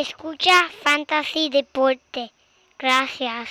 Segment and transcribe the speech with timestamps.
[0.00, 2.32] Escucha Fantasy Deporte.
[2.78, 3.50] Gracias.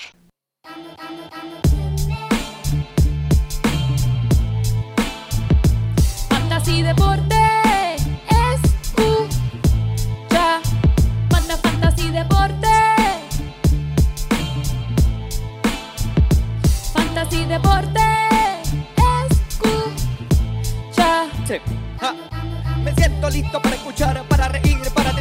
[6.27, 7.35] Fantasy Deporte.
[8.55, 9.67] Escucha.
[11.29, 12.67] Manda Fantasy Deporte.
[16.95, 18.01] Fantasy Deporte.
[19.29, 21.27] Escucha.
[21.47, 21.61] Sí.
[22.01, 22.15] Ja.
[22.83, 24.98] Me siento listo para escuchar, para reír, para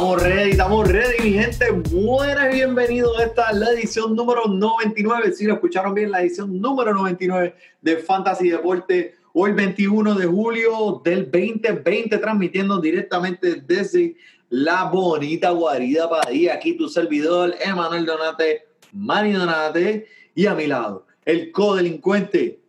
[0.00, 1.70] Estamos ready, estamos ready, mi gente.
[1.92, 5.30] Buenas bienvenidos esta la edición número 99.
[5.34, 9.16] Si lo escucharon bien, la edición número 99 de Fantasy Deporte.
[9.34, 14.16] Hoy 21 de julio del 2020, transmitiendo directamente desde
[14.48, 16.54] la bonita guarida Padilla.
[16.54, 22.62] Aquí tu servidor, Emanuel Donate, Manny Donate, y a mi lado, el codelincuente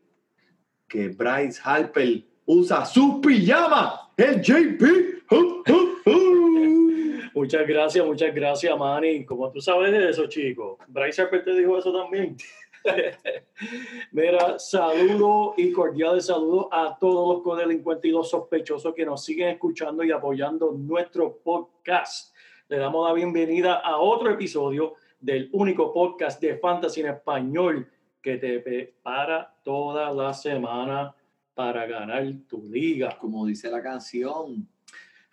[0.85, 4.83] que Bryce Harper usa su pijama, el JP.
[7.33, 9.23] Muchas gracias, muchas gracias, Manny.
[9.25, 10.77] Como tú sabes de eso, chicos.
[10.87, 12.35] Bryce Harper te dijo eso también.
[14.11, 19.49] Mira, saludo y cordiales saludos a todos los codelincuentes y los sospechosos que nos siguen
[19.49, 22.35] escuchando y apoyando nuestro podcast.
[22.67, 27.87] Le damos la bienvenida a otro episodio del único podcast de Fantasy en español
[28.21, 31.15] que te prepara toda la semana
[31.53, 33.17] para ganar tu liga.
[33.17, 34.67] Como dice la canción.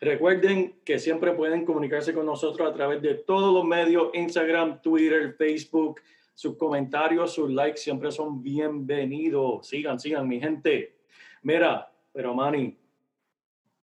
[0.01, 5.35] Recuerden que siempre pueden comunicarse con nosotros a través de todos los medios, Instagram, Twitter,
[5.37, 6.01] Facebook.
[6.35, 9.67] Sus comentarios, sus likes siempre son bienvenidos.
[9.67, 10.99] Sigan, sigan, mi gente.
[11.43, 12.77] Mira, pero Manny,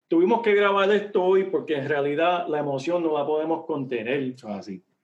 [0.09, 4.35] tuvimos que grabar esto hoy porque en realidad la emoción no la podemos contener.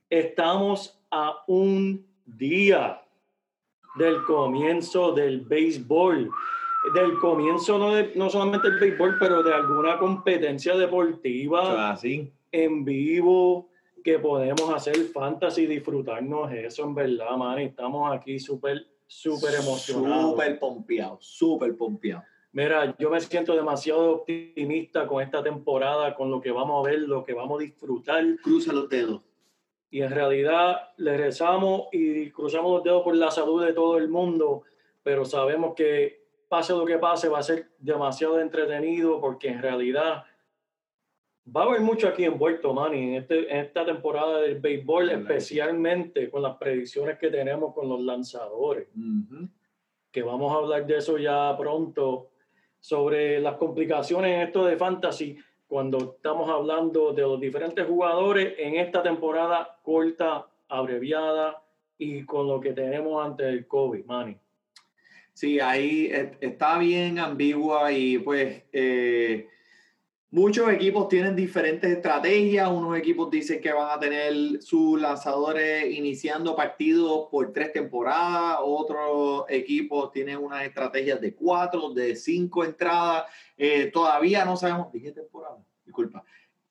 [0.08, 3.02] Estamos a un día
[3.96, 6.30] del comienzo del béisbol
[6.92, 12.30] del comienzo no, de, no solamente el béisbol, pero de alguna competencia deportiva así.
[12.52, 13.70] en vivo
[14.02, 17.58] que podemos hacer fantasy, disfrutarnos eso en verdad, man.
[17.58, 20.32] Estamos aquí súper, súper emocionados.
[20.32, 22.22] Súper pompeado, súper pompeado.
[22.52, 27.00] Mira, yo me siento demasiado optimista con esta temporada, con lo que vamos a ver,
[27.00, 28.22] lo que vamos a disfrutar.
[28.42, 29.22] Cruza los dedos.
[29.90, 34.08] Y en realidad le rezamos y cruzamos los dedos por la salud de todo el
[34.08, 34.62] mundo,
[35.02, 36.23] pero sabemos que
[36.54, 40.22] pase lo que pase, va a ser demasiado entretenido porque en realidad
[41.54, 45.20] va a haber mucho aquí envuelto, Manny, en, este, en esta temporada del béisbol, Claro.
[45.22, 49.48] especialmente con las predicciones que tenemos con los lanzadores, Ujú.
[50.12, 52.30] que vamos a hablar de eso ya pronto,
[52.78, 55.36] sobre las complicaciones en esto de fantasy,
[55.66, 61.60] cuando estamos hablando de los diferentes jugadores en esta temporada corta, abreviada
[61.98, 64.36] y con lo que tenemos ante el COVID, Manny.
[65.34, 69.48] Sí, ahí eh, está bien ambigua y pues eh,
[70.30, 72.70] muchos equipos tienen diferentes estrategias.
[72.70, 78.60] Unos equipos dicen que van a tener sus lanzadores iniciando partidos por tres temporadas.
[78.62, 83.24] Otros equipos tienen unas estrategias de cuatro, de cinco entradas.
[83.56, 84.92] Eh, todavía no sabemos.
[84.92, 86.22] Dije temporada, disculpa.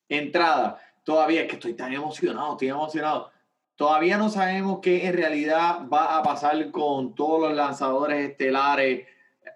[0.08, 0.80] Entrada.
[1.04, 3.30] Todavía es que estoy tan emocionado, estoy emocionado.
[3.76, 9.08] Todavía no sabemos qué en realidad va a pasar con todos los lanzadores estelares.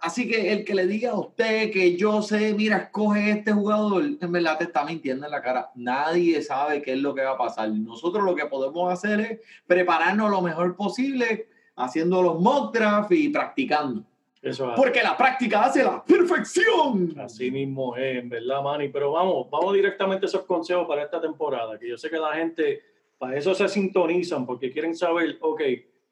[0.01, 4.03] Así que el que le diga a usted que yo sé, mira, escoge este jugador,
[4.19, 5.72] en verdad te está mintiendo en la cara.
[5.75, 7.69] Nadie sabe qué es lo que va a pasar.
[7.69, 13.29] Nosotros lo que podemos hacer es prepararnos lo mejor posible, haciendo los mock draft y
[13.29, 14.03] practicando.
[14.41, 17.16] Eso es Porque la práctica hace la perfección.
[17.19, 18.89] Así mismo es, en verdad, Manny.
[18.89, 22.33] Pero vamos, vamos directamente a esos consejos para esta temporada, que yo sé que la
[22.33, 22.81] gente,
[23.17, 25.62] para eso se sintonizan, porque quieren saber, ok,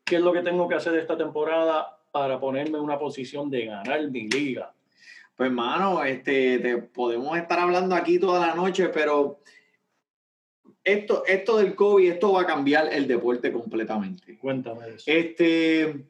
[0.04, 3.66] qué es lo que tengo que hacer esta temporada para ponerme en una posición de
[3.66, 4.74] ganar mi liga.
[5.36, 9.40] Pues, hermano, este, te podemos estar hablando aquí toda la noche, pero
[10.84, 14.38] esto, esto del COVID, esto va a cambiar el deporte completamente.
[14.38, 15.04] Cuéntame eso.
[15.08, 16.06] Este,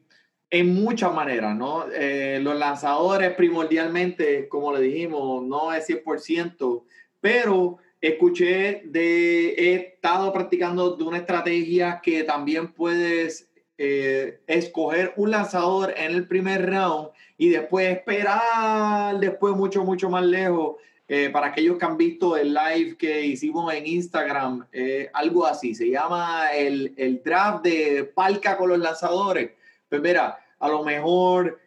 [0.50, 1.86] en muchas maneras, ¿no?
[1.92, 6.84] Eh, los lanzadores primordialmente, como le dijimos, no es 100%,
[7.20, 13.48] pero escuché de, he estado practicando de una estrategia que también puedes
[13.78, 20.24] eh, escoger un lanzador en el primer round y después esperar después mucho, mucho más
[20.24, 20.76] lejos
[21.08, 25.74] eh, para aquellos que han visto el live que hicimos en Instagram, eh, algo así,
[25.74, 29.50] se llama el, el draft de Palca con los lanzadores.
[29.88, 31.60] Pues mira, a lo mejor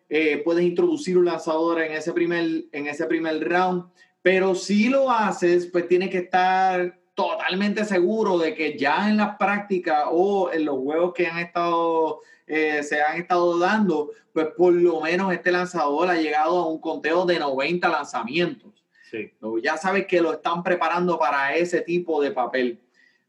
[0.43, 3.83] puedes introducir un lanzador en ese, primer, en ese primer round,
[4.31, 9.35] pero si lo haces, pues tienes que estar totalmente seguro de que ya en la
[9.39, 15.01] práctica o en los juegos que han estado, se han estado dando, pues por lo
[15.01, 18.71] menos este lanzador ha llegado a un conteo de 90 lanzamientos.
[19.09, 19.33] Sí.
[19.63, 22.79] Ya sabes que lo están preparando para ese tipo de papel.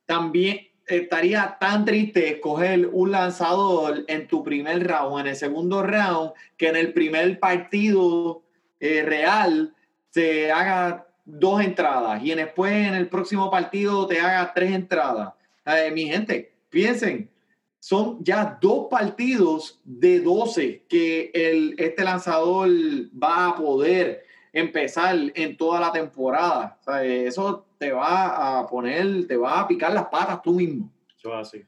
[0.05, 6.33] También estaría tan triste escoger un lanzador en tu primer round, en el segundo round,
[6.59, 8.43] que en el primer partido
[8.81, 9.75] eh, real
[10.11, 15.33] se haga dos entradas y después en el próximo partido te haga tres entradas.
[15.65, 17.31] Eh, mi gente, piensen,
[17.79, 22.69] son ya dos partidos de 12 que el, este lanzador
[23.17, 26.79] va a poder empezar en toda la temporada.
[27.03, 30.91] Eso te va a poner, te va a picar las patas tú mismo.
[31.17, 31.59] Eso.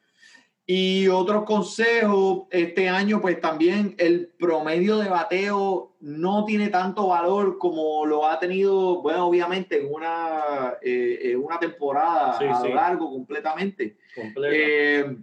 [0.64, 7.58] Y otro consejo, este año pues también el promedio de bateo no tiene tanto valor
[7.58, 12.66] como lo ha tenido, bueno, obviamente en una, eh, en una temporada Sí, a lo
[12.66, 12.72] sí.
[12.72, 13.96] largo completamente.
[14.14, 14.56] Completa.
[14.56, 15.16] Eh,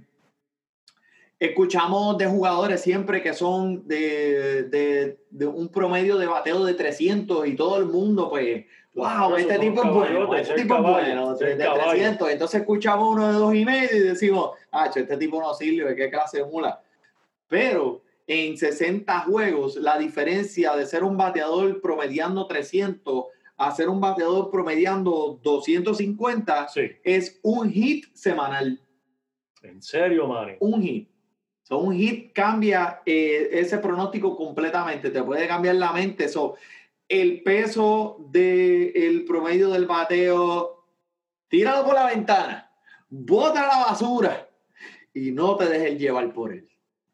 [1.39, 7.47] escuchamos de jugadores siempre que son de, de- de un promedio de bateo de 300
[7.47, 11.35] y todo el mundo, pues, wow, este son tipo es bueno, este tipo es bueno,
[11.35, 11.89] de caballo.
[11.91, 12.29] 300.
[12.31, 16.09] Entonces escuchamos uno de dos y medio y decimos, ah, este tipo no sirve, qué
[16.09, 16.81] clase de mula.
[17.47, 23.25] Pero en 60 juegos, la diferencia de ser un bateador promediando 300
[23.57, 26.81] a ser un bateador promediando 250 Sí.
[27.03, 28.79] es un hit semanal
[29.63, 30.53] En serio, Manny.
[30.59, 31.09] un hit.
[31.69, 36.27] So, un hit cambia eh, ese pronóstico completamente, te puede cambiar la mente.
[36.27, 36.55] So,
[37.07, 40.83] el peso del promedio del bateo,
[41.47, 42.71] tíralo por la ventana,
[43.07, 44.49] bota la basura
[45.13, 46.67] y no te dejes llevar por él.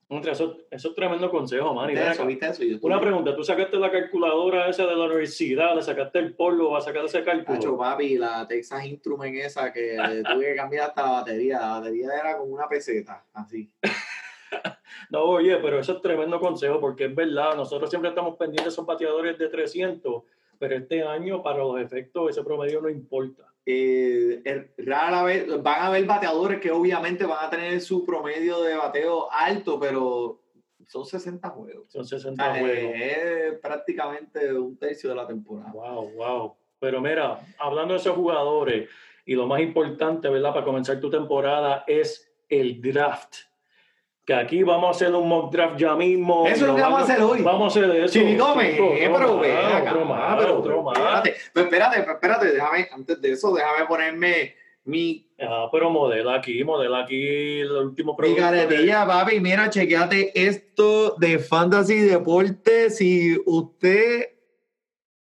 [0.07, 1.93] Eso, eso es tremendo consejo, Manny.
[1.93, 2.21] ¿Viste Ven eso?
[2.21, 2.27] acá.
[2.29, 2.63] ¿Viste eso?
[2.63, 6.69] Yo Una pregunta, ¿tú sacaste la calculadora esa de la universidad, le sacaste el polvo,
[6.69, 7.77] vas a sacar ese cálculo?
[7.77, 11.59] papi, la Texas Instrument esa que tuve que cambiar hasta la batería.
[11.59, 13.69] La batería era como una peseta, así.
[15.09, 18.85] No, oye, pero eso es tremendo consejo porque es verdad, nosotros siempre estamos pendientes esos
[18.85, 20.23] bateadores de 300,
[20.57, 23.43] pero este año para los efectos ese promedio no importa.
[23.65, 28.75] eh, rara vez van a haber bateadores que obviamente van a tener su promedio de
[28.75, 30.39] bateo alto, pero
[30.87, 31.91] son 60 juegos.
[31.91, 32.93] Son O 60 sea, juegos.
[32.95, 35.71] es prácticamente un tercio de la temporada.
[35.73, 36.55] Wow, wow.
[36.79, 38.89] Pero mira, hablando de esos jugadores,
[39.25, 40.53] y lo más importante, ¿verdad?
[40.53, 43.35] Para comenzar tu temporada es el draft.
[44.25, 46.47] Que aquí vamos a hacer un mock draft ya mismo.
[46.47, 47.41] Eso es lo que vamos a hacer hoy.
[47.43, 48.13] Vamos a hacer eso.
[48.13, 50.97] Chico, eh, pero acá, otro más, pero otro más.
[50.97, 54.55] espérate, pero espérate, pero espérate, déjame, antes de eso, déjame ponerme
[54.85, 58.41] mi, Ah, pero modela aquí, modela aquí el último mi producto.
[58.41, 59.39] caretilla, papi.
[59.41, 62.89] Mira, chequeate esto de Fantasy Deporte.
[62.89, 64.29] Si usted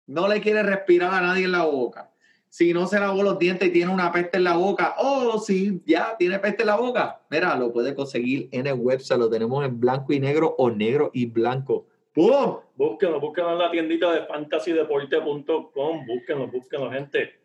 [0.09, 2.11] no le quiere respirar a nadie en la boca,
[2.55, 5.81] si no se lavó los dientes y tiene una peste en la boca, o si
[5.87, 9.19] ya tiene peste en la boca, mira, lo puede conseguir en el website.
[9.19, 11.87] Lo tenemos en blanco y negro o negro y blanco.
[12.13, 12.59] ¡Pum!
[12.77, 16.07] Búsquenlo, búsquenlo en la tiendita de fantasydeporte.com.
[16.07, 17.41] Búsquenlo, búsquenlo, gente.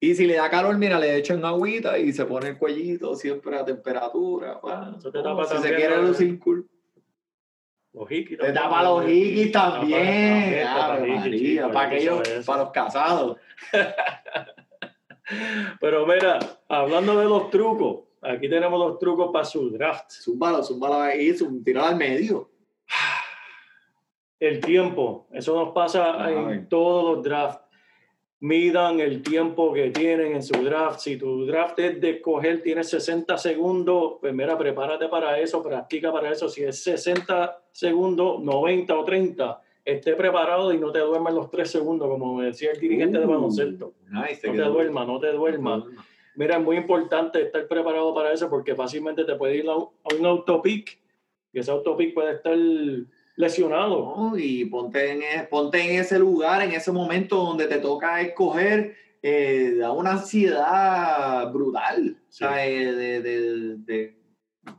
[0.00, 3.58] Y si le da calor, mira, le echan agüita y se pone el cuellito siempre
[3.58, 4.58] a temperatura.
[4.58, 4.94] pa.
[4.98, 6.66] Eso te Oh, tapa si se quiere lucir cool.
[7.92, 8.54] Los hikis Te también.
[8.54, 10.66] tapa los hikis también.
[11.72, 13.36] Para aquellos, para los casados.
[15.80, 20.10] Pero mira, hablando de los trucos, aquí tenemos los trucos para su draft.
[20.10, 22.50] Zúmbalo, zúmbalo ahí, tíralo al medio.
[24.38, 26.34] El tiempo, eso nos pasa Ay.
[26.34, 27.62] en todos los drafts.
[28.38, 31.00] Midan el tiempo que tienen en su draft.
[31.00, 36.12] Si tu draft es de coger, tienes 60 segundos, pues mira, prepárate para eso, practica
[36.12, 36.46] para eso.
[36.48, 41.70] Si es 60 segundos, 90 o 30, esté preparado y no te duermas los 3
[41.70, 43.94] segundos, como me decía el dirigente de Uh, baloncesto.
[44.10, 45.84] nice, No que te duermas, no te duermas.
[46.34, 49.88] Mira, es muy importante estar preparado para eso porque fácilmente te puede ir a un,
[50.04, 50.98] a un autopic
[51.52, 52.54] y ese autopic puede estar
[53.36, 54.14] lesionado.
[54.16, 58.20] No, y ponte en, e- ponte en ese lugar, en ese momento donde te toca
[58.20, 62.16] escoger, eh, da una ansiedad brutal.
[62.28, 62.44] Sí.
[62.44, 64.16] O sea, eh, de, de- de-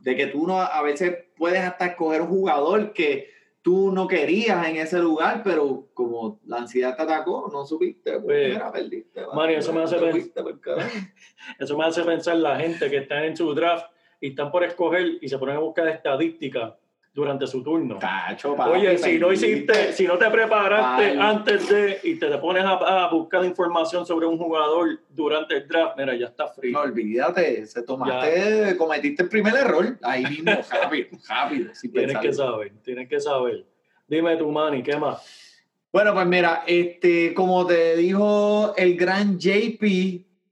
[0.02, 3.30] de que tú no, a veces puedes hasta escoger un jugador que
[3.62, 8.24] tú no querías en ese lugar, pero como la ansiedad te atacó, no supiste, pues,
[8.24, 9.22] Pues, mira, perdiste.
[9.34, 10.88] Mario, eso me hace te ver- fuiste por carajo.
[11.58, 13.86] Eso me hace pensar la gente que está en su draft
[14.20, 16.74] y están por escoger y se ponen a buscar estadísticas
[17.18, 17.98] durante su turno.
[17.98, 21.18] Tacho, papi, Oye, si no hiciste, si no te preparaste Ay.
[21.20, 22.74] antes de y te, te pones a,
[23.06, 26.80] a buscar información sobre un jugador durante el draft, mira, ya está No, frío.
[26.80, 29.98] olvídate, se tomaste, cometiste el primer error.
[30.02, 31.74] Ahí mismo, rápido, rápido.
[31.74, 32.22] sin Tienes pensar.
[32.22, 33.64] que saber, tienes que saber.
[34.06, 35.56] Dime tu Manny, ¿qué más?
[35.92, 39.82] Bueno, pues mira, este, como te dijo el gran JP,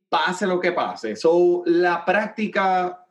[0.09, 1.15] pase lo que pase.
[1.15, 3.06] So, la práctica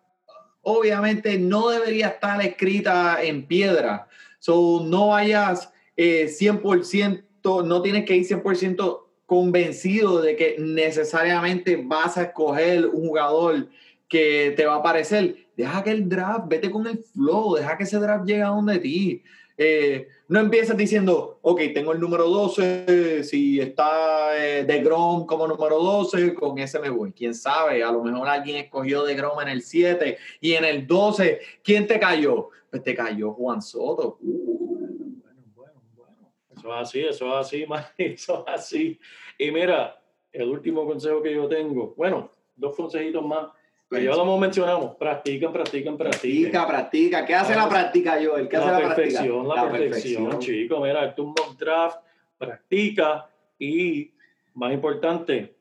[0.66, 4.08] obviamente no debería estar escrita en piedra.
[4.40, 7.24] So, no vayas eh, 100%,
[7.66, 13.70] no tienes que ir 100% convencido de que necesariamente vas a escoger un jugador
[14.08, 15.36] que te va a parecer.
[15.56, 18.80] Deja que el draft, vete con el flow, deja que ese draft llegue a donde
[18.80, 19.24] ti.
[19.58, 25.48] Eh, no empieces diciendo, ok, tengo el número 12, si está eh, de Grom como
[25.48, 27.12] número 12, con ese me voy.
[27.12, 30.88] Quién sabe, a lo mejor alguien escogió de Grom en el 7 y en el
[30.88, 32.50] 12, ¿quién te cayó?
[32.70, 34.18] Pues te cayó Juan Soto.
[34.22, 36.32] Uh, Bueno, bueno, bueno.
[36.58, 39.00] Eso es así, eso es así, Manny, eso es así.
[39.38, 40.02] Y mira,
[40.32, 43.50] el último consejo que yo tengo, bueno, dos consejitos más,
[43.96, 46.52] que ya lo mencionamos, practican, practican, practiquen.
[46.52, 47.26] practica, practica.
[47.26, 48.48] ¿Qué hace la práctica, Joel?
[48.48, 48.96] ¿Qué hace la la práctica?
[49.04, 50.80] perfección, la, perfección, chico.
[50.82, 51.98] Mira, esto es un mock draft,
[52.38, 54.12] practica y,
[54.54, 55.56] más importante,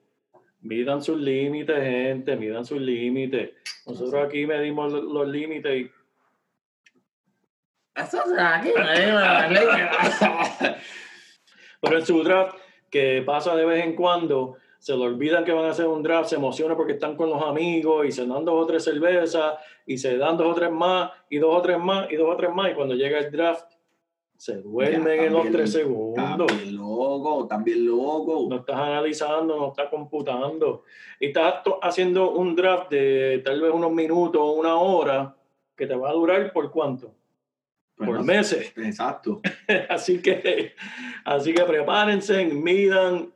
[0.61, 3.51] midan sus límites, gente, midan sus límites.
[3.87, 5.91] Nosotros aquí medimos lo- los límites y
[7.95, 8.71] Eso es aquí,
[11.81, 12.57] Pero en su draft,
[12.91, 16.29] que pasa de vez en cuando, se le olvidan que van a hacer un draft,
[16.29, 19.55] se emociona porque están con los amigos y se dan dos o tres cervezas
[19.87, 22.37] y se dan dos o tres más y dos o tres más y dos o
[22.37, 22.71] tres más.
[22.71, 23.65] Y cuando llega el draft,
[24.37, 26.37] se duermen Ya, en los tres segundos.
[26.37, 28.47] También loco, también loco.
[28.51, 30.83] No estás analizando, no estás computando.
[31.19, 35.35] Y estás haciendo un draft de tal vez unos minutos o una hora
[35.75, 37.11] que te va a durar por cuánto?
[37.97, 38.71] Pues por no- meses.
[38.77, 39.41] Exacto.
[39.89, 40.75] así que,
[41.25, 43.33] así que prepárense, midan,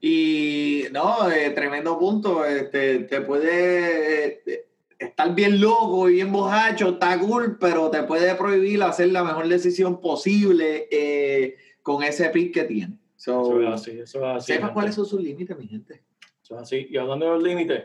[0.00, 2.44] Y no, eh, tremendo punto.
[2.44, 4.66] Este, te puede eh,
[4.98, 9.48] estar bien loco y bien bojacho, está cool, pero te puede prohibir hacer la mejor
[9.48, 12.94] decisión posible eh, con ese pick que tiene.
[13.16, 14.52] So, Eso es así, eso es así.
[14.54, 16.02] sepa cuáles son sus límites, mi gente.
[16.42, 16.86] Eso es así.
[16.88, 17.84] Y hablando de los límites,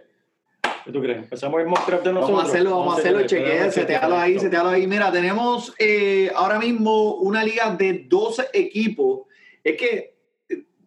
[0.86, 1.18] ¿qué tú crees?
[1.18, 2.38] Empezamos el mock draft de nosotros.
[2.38, 4.88] Vamos a hacerlo, vamos a hacerlo, chequea, setealo ahí, setealo ahí.
[4.88, 9.24] Mira, tenemos eh, ahora mismo una liga de 12 equipos.
[9.62, 10.15] Es que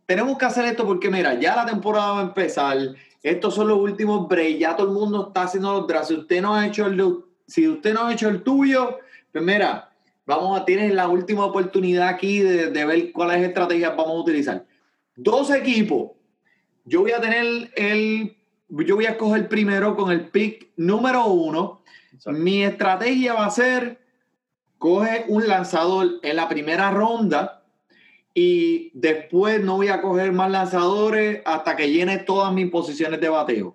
[0.09, 2.79] tenemos que hacer esto porque, mira, ya la temporada va a empezar.
[3.23, 4.59] Estos son los últimos breaks.
[4.59, 6.09] Ya todo el mundo está haciendo los drafts.
[6.09, 9.01] Si usted no ha hecho el, si usted no ha hecho el tuyo,
[9.31, 9.91] pues mira,
[10.25, 14.65] vamos a tienes la última oportunidad aquí de, de ver cuáles estrategias vamos a utilizar.
[15.17, 16.13] 12 equipos.
[16.87, 18.35] Yo voy a tener el,
[18.71, 21.83] yo voy a escoger primero con el pick número uno.
[22.15, 22.33] Exacto.
[22.33, 24.01] Mi estrategia va a ser,
[24.79, 27.58] coge un lanzador en la primera ronda
[28.41, 33.29] y después no voy a coger más lanzadores hasta que llene todas mis posiciones de
[33.29, 33.75] bateo.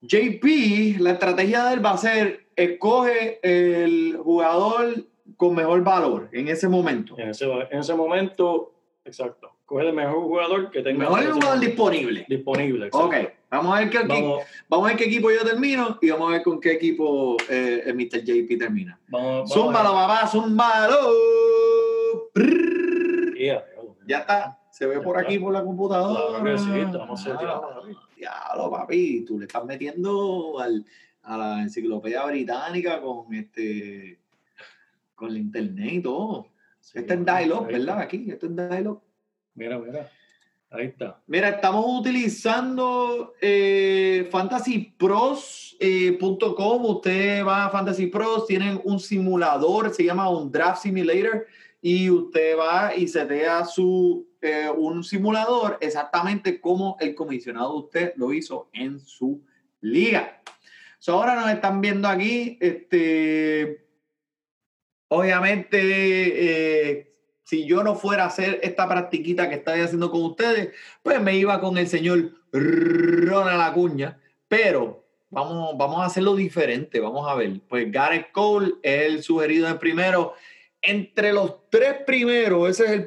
[0.00, 5.04] JP, la estrategia de él va a ser, escoge el jugador
[5.36, 7.18] con mejor valor en ese momento.
[7.18, 9.50] En ese, en ese momento, exacto.
[9.64, 11.00] Coge el mejor jugador que tenga.
[11.00, 12.26] Mejor ese jugador disponible.
[12.28, 13.08] Disponible, exacto.
[13.08, 13.14] Ok,
[13.50, 16.28] vamos a ver qué equipo, Vamos, vamos a ver qué equipo yo termino y vamos
[16.28, 18.22] a ver con qué equipo eh, el Mr.
[18.22, 19.00] JP termina.
[19.08, 20.06] vamos, vamos a Zúmbalo, ver.
[20.06, 20.26] papá,
[24.06, 24.58] Ya está.
[24.70, 25.28] Se ve Ya por está.
[25.28, 26.40] aquí por la computadora.
[26.40, 27.24] Claro que sí, estamos.
[28.16, 29.24] Diablo, papi.
[29.24, 30.84] Tú le estás metiendo al-
[31.22, 34.18] a la enciclopedia británica con este
[35.14, 36.48] con la internet y todo.
[36.80, 37.40] Sí, este es está.
[37.40, 37.98] ¿verdad?
[38.00, 39.00] Aquí, este es dial-up.
[39.54, 40.10] Mira, mira.
[40.70, 41.20] Ahí está.
[41.28, 46.84] Mira, estamos utilizando eh, fantasypros.com.
[46.86, 51.46] usted va a Fantasy Pros, tienen un simulador, se llama un Draft Simulator,
[51.86, 58.32] y usted va y setea su, eh, un simulador exactamente como el comisionado usted lo
[58.32, 59.44] hizo en su
[59.82, 60.40] liga.
[60.98, 63.84] So, ahora nos están viendo aquí, este,
[65.08, 65.78] obviamente,
[66.96, 70.72] eh, si yo no fuera a hacer esta practiquita que estoy haciendo con ustedes,
[71.02, 77.30] pues me iba con el señor Ronald Acuña, pero vamos, vamos a hacerlo diferente, vamos
[77.30, 77.60] a ver.
[77.68, 80.32] Pues Gareth Cole es el sugerido en primero.
[80.86, 83.06] Entre los tres primeros, ese es el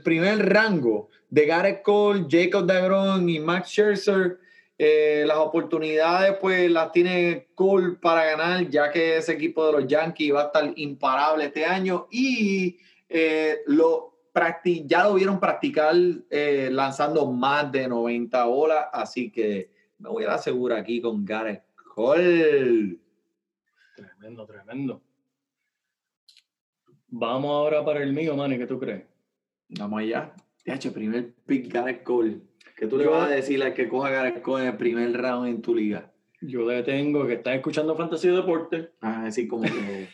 [0.00, 4.38] primer, rango de Gareth Cole, Jacob DeGrom y Max Scherzer.
[4.78, 9.86] Eh, las oportunidades pues las tiene Cole para ganar, ya que ese equipo de los
[9.86, 14.16] Yankees va a estar imparable este año y eh, lo
[14.84, 15.94] ya lo vieron practicar
[16.28, 21.24] eh, lanzando más de 90 bolas, así que me voy a la segura aquí con
[21.24, 21.62] Gareth
[21.94, 22.98] Cole.
[23.96, 25.05] Tremendo, tremendo.
[27.08, 29.04] Vamos ahora para el mío, Manny, ¿qué tú crees?
[29.68, 30.32] Vamos allá.
[30.64, 32.40] TH, primer pick Garrett Cole.
[32.76, 35.48] ¿Qué tú le vas a decir al que coja Garrett Cole en el primer round
[35.48, 36.10] en tu liga?
[36.40, 38.90] Yo le tengo que están escuchando Fantasy Deporte.
[39.00, 40.08] Ah, decir como que,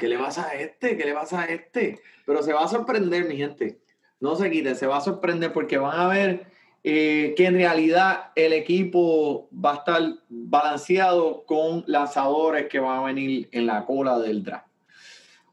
[0.00, 0.96] ¿qué le pasa a este?
[0.96, 2.00] ¿Qué le pasa a este?
[2.24, 3.82] Pero se va a sorprender, mi gente.
[4.18, 6.46] No se quiten, se va a sorprender porque van a ver
[6.82, 13.04] eh, que en realidad el equipo va a estar balanceado con lanzadores que van a
[13.04, 14.71] venir en la cola del draft.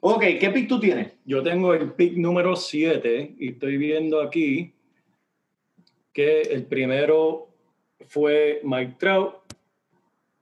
[0.02, 1.12] Ok, ¿qué pick tú tienes?
[1.26, 4.74] Yo tengo el pick número 7 y estoy viendo aquí
[6.14, 7.50] que el primero
[8.08, 9.36] fue Mike Trout.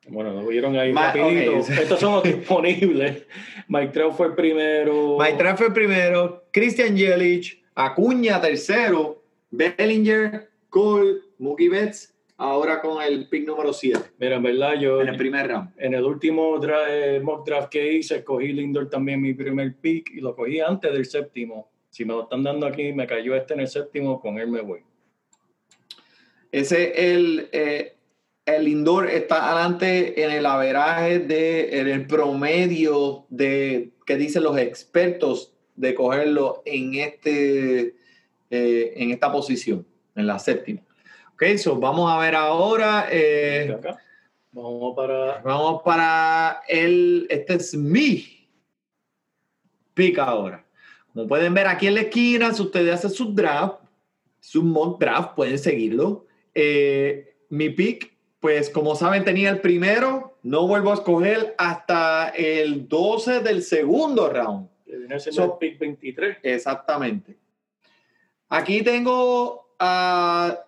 [0.10, 1.58] Bueno, lo vieron ahí Ma- rapidito.
[1.58, 3.26] Estos son los disponibles.
[3.68, 5.18] Mike Trout fue el primero.
[5.20, 13.28] Mike Trout fue primero, Christian Yelich, Acuña tercero, Bellinger, Cole, Mookie Betts, ahora con el
[13.28, 15.70] pick número 7 Mira, en verdad, yo en el primer round.
[15.78, 20.12] en el último dra- eh, mock draft que hice, escogí Lindor también mi primer pick
[20.12, 21.72] y lo cogí antes del séptimo.
[21.90, 24.62] Si me lo están dando aquí, me cayó este en el séptimo, con él me
[24.62, 24.82] voy.
[26.52, 27.96] Ese el, eh,
[28.46, 34.58] el indoor está adelante en el averaje de en el promedio de que dicen los
[34.58, 37.96] expertos de cogerlo en este
[38.50, 40.82] eh, en esta posición, en la séptima.
[41.38, 43.08] Ok, so vamos a ver ahora.
[43.12, 44.00] eh, acá.
[44.52, 47.28] Vamos para Vamos para el.
[47.30, 48.50] Este es mi
[49.94, 50.66] pick ahora.
[51.14, 53.82] Como pueden ver aquí en la esquina, si ustedes hacen su draft,
[54.40, 56.26] su mock draft, pueden seguirlo.
[56.56, 60.40] Eh, mi pick, pues como saben, tenía el primero.
[60.42, 64.70] No vuelvo a escoger hasta el 12 del segundo round.
[65.32, 66.38] So- pick 23.
[66.42, 67.38] Exactamente.
[68.50, 70.64] Aquí tengo a.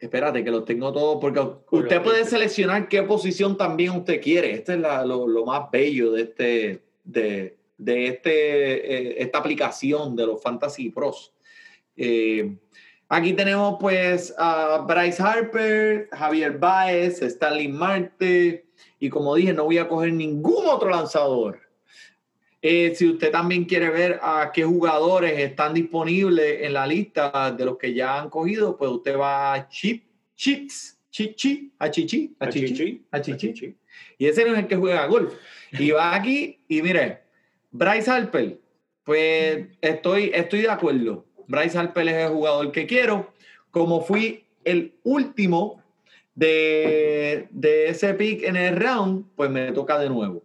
[0.00, 1.40] Espérate, que los tengo todos, porque
[1.70, 4.52] usted puede seleccionar qué posición también usted quiere.
[4.52, 10.16] Este es la- lo, lo más bello de, este, de, de este, eh, esta aplicación
[10.16, 11.34] de los Fantasy Pros.
[11.98, 12.56] Eh,
[13.10, 18.64] aquí tenemos pues a Bryce Harper, Javier Baez, Stanley Marte,
[18.98, 21.60] y como dije, no voy a coger ningún otro lanzador.
[22.62, 27.64] Eh, si usted también quiere ver a qué jugadores están disponibles en la lista de
[27.64, 30.04] los que ya han cogido, pues usted va a Chip,
[30.36, 33.76] Chips, Chichi, a Chichi, a Chichi, a Chichi.
[34.18, 35.32] Y ese no es el que juega golf.
[35.72, 37.20] Y va aquí y mire,
[37.70, 38.58] Bryce Harper,
[39.04, 41.24] pues estoy, estoy de acuerdo.
[41.48, 43.32] Bryce Harper es el jugador que quiero.
[43.70, 45.82] Como fui el último
[46.34, 50.42] de, de ese pick en el round, pues me toca de nuevo.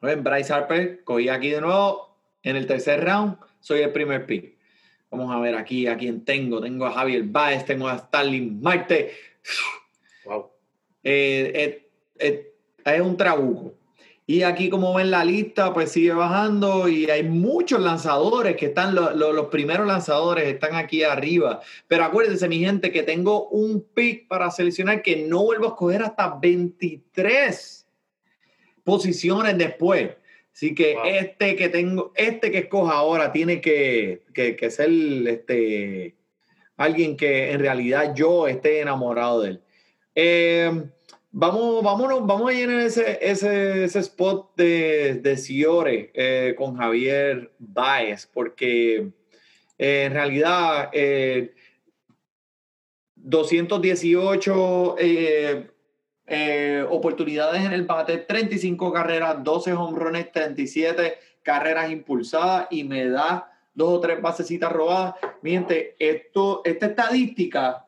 [0.00, 4.56] Ven, Bryce Harper, cogí aquí de nuevo en el tercer round, soy el primer pick.
[5.10, 6.60] Vamos a ver aquí a quién tengo.
[6.60, 9.12] Tengo a Javier Baez, tengo a Stanley Marte.
[10.24, 10.50] Wow.
[11.02, 12.52] Eh, eh, eh,
[12.84, 13.74] es un trabuco.
[14.26, 18.94] Y aquí, como ven la lista, pues sigue bajando y hay muchos lanzadores que están,
[18.94, 21.62] lo- lo- los primeros lanzadores están aquí arriba.
[21.86, 26.02] Pero acuérdense, mi gente, que tengo un pick para seleccionar que no vuelvo a escoger
[26.02, 27.77] hasta 23
[28.88, 30.08] posiciones después.
[30.54, 31.04] Así que Wow.
[31.04, 34.90] este que tengo, este que escoja ahora tiene que, que, que ser
[35.26, 36.16] este,
[36.78, 39.60] alguien que en realidad yo esté enamorado de él.
[40.14, 40.70] Eh,
[41.30, 47.52] vamos, vámonos, vamos a llenar ese, ese, ese spot de, de Ciore eh, con Javier
[47.58, 49.10] Baez, porque
[49.76, 51.52] eh, en realidad eh,
[53.16, 54.96] 218
[56.28, 63.08] eh, oportunidades en el bate, 35 carreras, 12 home runs, 37 carreras impulsadas y me
[63.08, 65.14] da dos o tres basecitas robadas.
[65.40, 67.86] Miente, esto, esta estadística,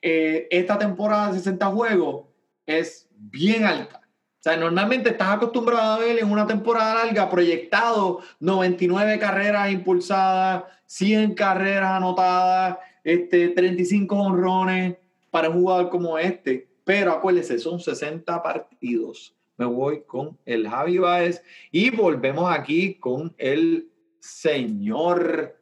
[0.00, 2.26] eh, esta temporada de 60 juegos
[2.64, 3.98] es bien alta.
[3.98, 10.64] O sea, normalmente estás acostumbrado a ver en una temporada larga proyectado 99 carreras impulsadas,
[10.86, 14.96] 100 carreras anotadas, este, 35 honrones
[15.30, 16.69] para un jugador como este.
[16.90, 19.32] Pero acuérdense, son 60 partidos.
[19.56, 25.56] Me voy con el Javi Baez y volvemos aquí con el señor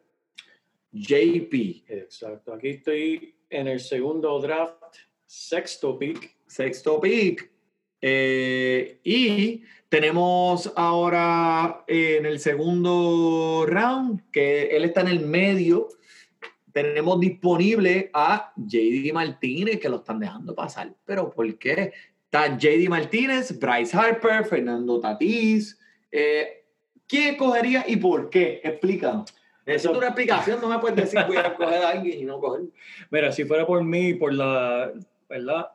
[0.90, 1.84] JP.
[1.86, 2.54] Exacto.
[2.54, 6.34] Aquí estoy en el segundo draft, sexto pick.
[6.46, 7.50] Sexto pick.
[8.00, 15.88] Eh, y tenemos ahora en el segundo round, que él está en el medio.
[16.82, 20.94] Tenemos disponible a JD Martínez, que lo están dejando pasar.
[21.04, 21.92] Pero ¿por qué?
[22.24, 25.76] Está JD Martínez, Bryce Harper, Fernando Tatís.
[26.12, 26.62] Eh,
[27.08, 28.60] ¿Quién cogería y por qué?
[28.62, 29.34] Explícanos.
[29.66, 32.66] Necesito una explicación, no me puedes decir voy a coger a alguien y no coger.
[33.10, 34.92] Mira, si fuera por mí, por la,
[35.28, 35.72] ¿verdad?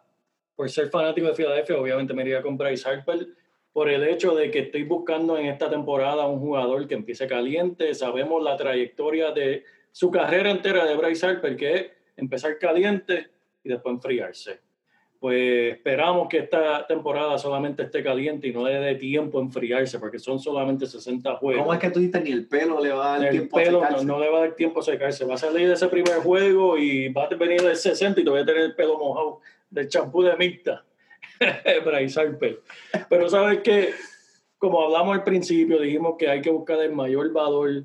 [0.56, 3.28] Por ser fanático de Filadelfia, obviamente me iría con Bryce Harper,
[3.74, 7.94] por el hecho de que estoy buscando en esta temporada un jugador que empiece caliente.
[7.94, 11.86] Sabemos la trayectoria de su carrera entera de Bryce Harper, que es
[12.18, 13.28] empezar caliente
[13.64, 14.60] y después enfriarse.
[15.20, 20.00] Pues esperamos que esta temporada solamente esté caliente y no le dé tiempo a enfriarse,
[20.00, 21.62] porque son solamente 60 juegos.
[21.62, 23.62] ¿Cómo es que tú dices ni el pelo le va a dar el tiempo a
[23.62, 24.06] pelo no, secarse?
[24.06, 25.26] no le va a dar tiempo a secarse.
[25.26, 28.30] Va a salir de ese primer juego y va a venir del 60 y te
[28.30, 30.84] voy a tener el pelo mojado del champú de Mixta.
[31.86, 32.62] Bryce Harper.
[33.08, 33.94] Pero sabes que,
[34.58, 37.84] como hablamos al principio, dijimos que hay que buscar el mayor valor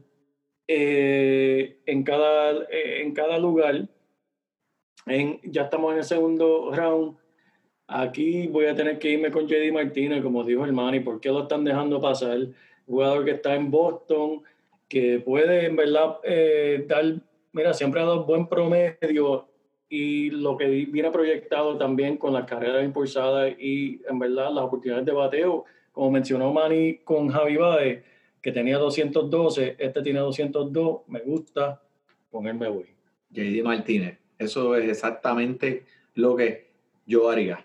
[0.70, 3.88] eh, en, cada, eh, en cada lugar.
[5.06, 7.16] En, ya estamos en el segundo round.
[7.86, 11.00] Aquí voy a tener que irme con JD Martínez, como dijo el Manny.
[11.00, 12.38] ¿Por qué lo están dejando pasar?
[12.86, 14.42] Jugador que está en Boston,
[14.88, 17.04] que puede en verdad eh, dar,
[17.52, 19.48] mira, siempre ha dado buen promedio
[19.88, 25.06] y lo que viene proyectado también con las carreras impulsadas y en verdad las oportunidades
[25.06, 28.04] de bateo, como mencionó Manny con Javi Baez,
[28.42, 31.82] que tenía 212, este tiene 202, me gusta,
[32.30, 32.86] con él me voy.
[33.30, 34.18] JD Martínez.
[34.38, 36.70] Eso es exactamente lo que
[37.06, 37.64] yo haría.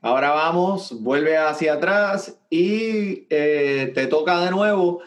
[0.00, 5.00] Ahora vamos, vuelve hacia atrás y eh, te toca de nuevo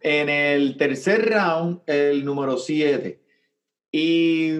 [0.00, 3.20] en el tercer round, el número 7.
[3.92, 4.52] Y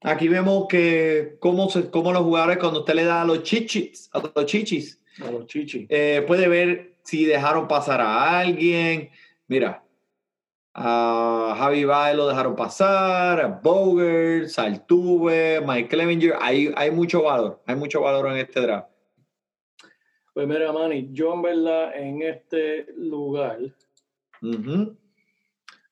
[0.00, 4.08] aquí vemos que cómo, se, cómo los jugadores cuando usted le da a los chichis,
[4.12, 5.86] a los chichis, A los chichis.
[5.88, 9.10] eh, puede ver si dejaron pasar a alguien.
[9.48, 9.82] Mira,
[10.72, 16.34] a Javi Baez lo dejaron pasar, a Boger, Saltuve, Mike Clevenger.
[16.40, 18.88] Hay, hay mucho valor, hay mucho valor en este draft.
[20.32, 23.58] Pues mira, Manny, yo en verdad en este lugar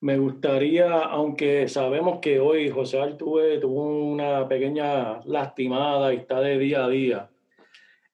[0.00, 6.58] me gustaría, aunque sabemos que hoy José Altuve tuvo una pequeña lastimada y está de
[6.58, 7.30] día a día,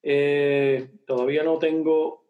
[0.01, 2.24] eh, todavía no tengo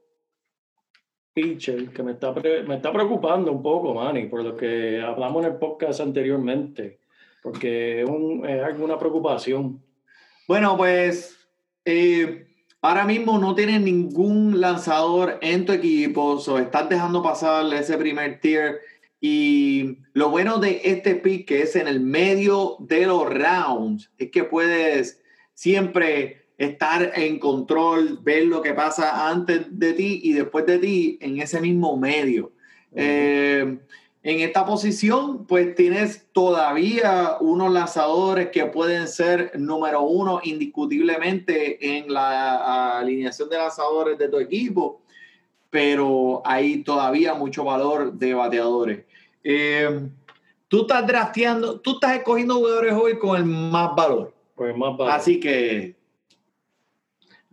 [1.35, 5.51] pitcher que me está, me está preocupando un poco, Manny, por lo que hablamos en
[5.51, 6.97] el podcast anteriormente,
[7.43, 9.81] porque es, un- es alguna preocupación.
[10.47, 11.37] Bueno, pues
[11.83, 12.47] eh,
[12.81, 18.39] ahora mismo no tienes ningún lanzador en tu equipo, o estás dejando pasar ese primer
[18.39, 18.79] tier.
[19.19, 24.31] Y lo bueno de este pick, que es en el medio de los rounds, es
[24.31, 25.21] que puedes
[25.53, 31.17] siempre estar en control, ver lo que pasa antes de ti y después de ti
[31.21, 32.51] en ese mismo medio.
[32.93, 33.77] Eh,
[34.23, 42.11] en esta posición, pues tienes todavía unos lanzadores que pueden ser número uno indiscutiblemente en
[42.11, 45.03] la alineación de lanzadores de tu equipo,
[45.69, 49.03] pero hay todavía mucho valor de bateadores.
[49.43, 50.09] Eh,
[50.67, 54.33] tú estás drafteando, tú estás escogiendo jugadores hoy con el más valor.
[54.55, 55.11] Pues más vale.
[55.11, 55.95] Así que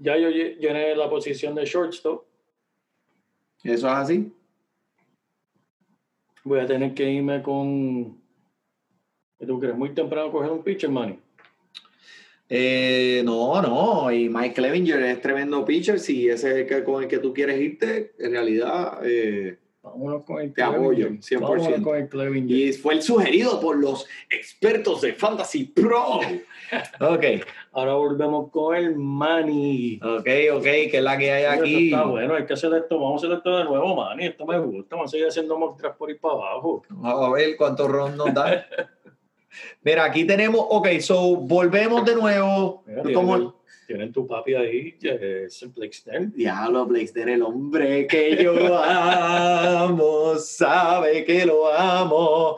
[0.03, 2.25] Ya yo lle- llené la posición de shortstop.
[3.62, 4.33] eso es así.
[6.45, 8.21] Voy a tener que irme con.
[9.38, 9.77] ¿Qué tú crees?
[9.77, 11.19] Muy temprano coger un pitcher, Manny.
[12.49, 16.01] Eh, no, no, y Mike Clevenger es tremendo pitcher.
[16.01, 18.99] Si ese es el que, con el que tú quieres irte, en realidad.
[19.05, 21.38] eh, Vámonos con el Te apoyo, Clevinger.
[21.40, 21.40] 100%.
[21.40, 26.21] Vámonos con el y fue el sugerido por los expertos de Fantasy Pro.
[27.01, 27.25] ok,
[27.73, 29.99] Ahora volvemos con el Manny.
[30.03, 31.85] ok, ok, que es la que hay Esto aquí.
[31.87, 32.99] Está bueno, hay que hacer esto.
[33.01, 34.27] Vamos a hacer esto de nuevo, Manny.
[34.27, 34.95] Esto me gusta.
[34.95, 36.85] Vamos a seguir haciendo mock draft por ir para abajo.
[36.88, 38.64] Vamos a ver cuántos rounds nos da.
[39.83, 42.85] Mira, aquí tenemos, ok, so volvemos de nuevo.
[42.87, 46.33] Mira, Como- tienen, tu papi ahí, eh, es Snell.
[46.33, 52.57] Diablo, Blazer, el hombre que yo amo, sabe que lo amo.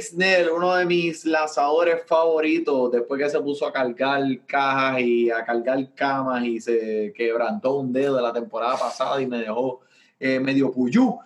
[0.00, 5.44] Snell, uno de mis lanzadores favoritos, después que se puso a cargar cajas y a
[5.44, 9.80] cargar camas y se quebrantó un dedo de la temporada pasada y me dejó
[10.18, 11.18] eh, medio puyú.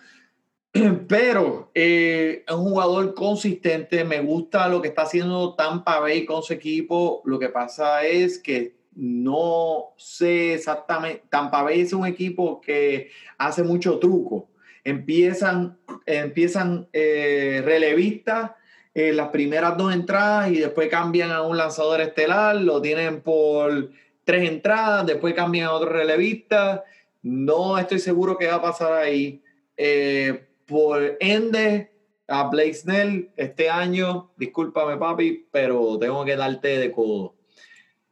[1.07, 6.43] Pero eh, es un jugador consistente, me gusta lo que está haciendo Tampa Bay con
[6.43, 7.21] su equipo.
[7.25, 13.61] Lo que pasa es que no sé exactamente, Tampa Bay es un equipo que hace
[13.61, 14.49] mucho truco.
[14.83, 18.51] Empiezan, empiezan eh, relevistas
[18.95, 23.91] en las primeras dos entradas y después cambian a un lanzador estelar, lo tienen por
[24.23, 26.83] tres entradas, después cambian a otro relevista.
[27.21, 29.43] No estoy seguro qué va a pasar ahí.
[29.77, 31.91] Eh, por ende,
[32.27, 37.36] a Blake Snell este año, discúlpame papi, pero tengo que darte de codo.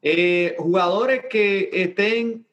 [0.08, 2.46] Eh, jugadores que estén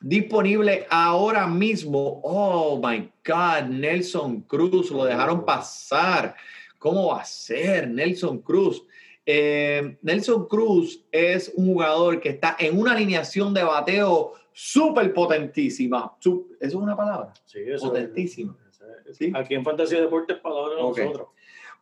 [0.00, 2.20] disponibles ahora mismo.
[2.22, 6.34] Oh my God, Nelson Cruz, lo dejaron pasar.
[6.78, 8.84] ¿Cómo va a ser Nelson Cruz?
[9.24, 16.16] Eh, Nelson Cruz es un jugador que está en una alineación de bateo súper potentísima.
[16.20, 17.32] ¿Eso es una palabra?
[17.46, 18.56] Sí, eso Potentísima.
[18.68, 19.32] es- Sí.
[19.34, 20.98] Aquí en Fantasía Deportes, palabra de Ok.
[20.98, 21.28] nosotros.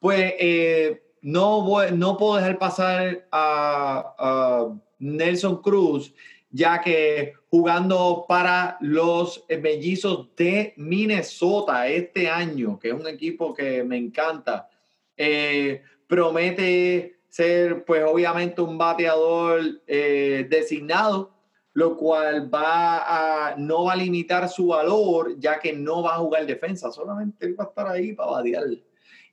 [0.00, 6.14] Pues eh, no, no puedo dejar pasar a, a Nelson Cruz,
[6.50, 13.84] ya que jugando para los mellizos de Minnesota este año, que es un equipo que
[13.84, 14.68] me encanta,
[15.16, 21.30] eh, promete ser, pues obviamente, un bateador eh, designado,
[21.74, 26.18] lo cual va a, no va a limitar su valor, ya que no va a
[26.18, 28.64] jugar defensa, solamente él va a estar ahí para batear.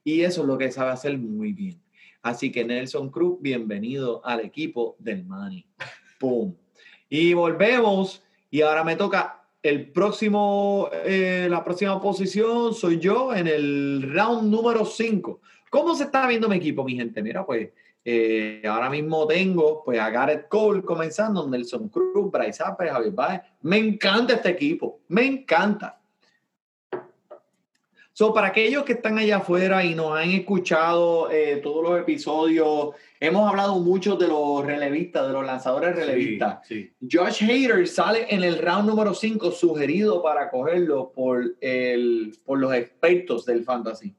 [0.08, 1.82] Y eso es lo que sabe hacer muy bien.
[2.22, 5.66] Así que Nelson Cruz, bienvenido al equipo del Money.
[6.20, 6.54] ¡Pum!
[7.10, 8.24] Y volvemos.
[8.52, 14.52] Y ahora me toca el próximo, eh, la próxima posición soy yo en el round
[14.52, 15.42] número 5.
[15.72, 17.24] ¿Cómo se está viendo mi equipo, mi gente?
[17.24, 17.70] Mira, pues
[18.06, 23.42] eh, ahora mismo tengo pues a Garrett Cole comenzando, Nelson Cruz, Bryce Harper, Javier Baez.
[23.64, 26.00] Me encanta este equipo, me encanta.
[28.18, 32.92] So, para aquellos que están allá afuera y nos han escuchado eh, todos los episodios,
[33.20, 36.66] hemos hablado mucho de los relevistas, de los lanzadores relevistas.
[36.66, 42.58] Sí, Josh Hader sale en el round número 5, sugerido para cogerlo por, el, por
[42.58, 44.16] los expertos del fantasy.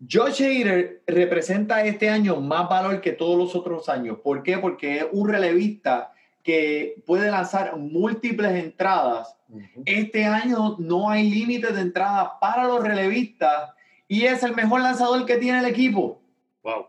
[0.00, 4.18] Josh Hader representa este año más valor que todos los otros años.
[4.18, 4.58] ¿Por qué?
[4.58, 9.36] Porque es un relevista que puede lanzar múltiples entradas.
[9.48, 9.82] Ujú.
[9.84, 13.70] Este año no hay límites de entrada para los relevistas
[14.08, 16.20] y es el mejor lanzador que tiene el equipo.
[16.62, 16.86] Wow.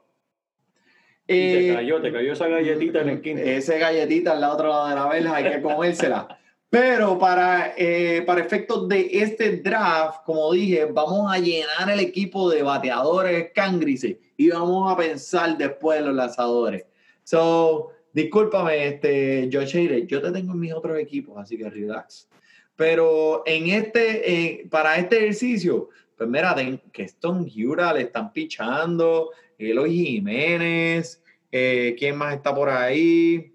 [1.27, 3.41] Y Eh, te cayó, te cayó esa galletita en el quinto.
[3.41, 6.39] Ese galletita al otro lado de la verja hay que comérsela.
[6.69, 12.49] Pero para, eh, para efectos de este draft, como dije, vamos a llenar el equipo
[12.49, 16.85] de bateadores cangrices y vamos a pensar después en los lanzadores.
[17.23, 22.29] So, discúlpame, este, Josh Hader, yo te tengo en mis otros equipos, así que relax.
[22.75, 26.55] Pero en este, eh, para este ejercicio, pues mira,
[26.91, 31.21] que Stone Hura le están pichando, Eloy Jiménez,
[31.51, 33.53] eh, ¿quién más está por ahí?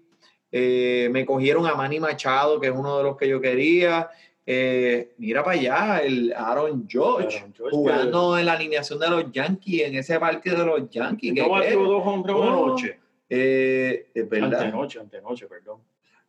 [0.51, 4.09] Eh, me cogieron a Manny Machado, que es uno de los que yo quería.
[4.45, 9.83] Eh, mira para allá, el Aaron George, Aaron jugando en la alineación de los Yankees,
[9.83, 11.33] en ese parque de los Yankees.
[11.33, 12.97] No ¿qué batió dos hombres una noche.
[13.29, 14.61] Eh, es verdad.
[14.61, 15.81] Antenoche, antenoche, perdón.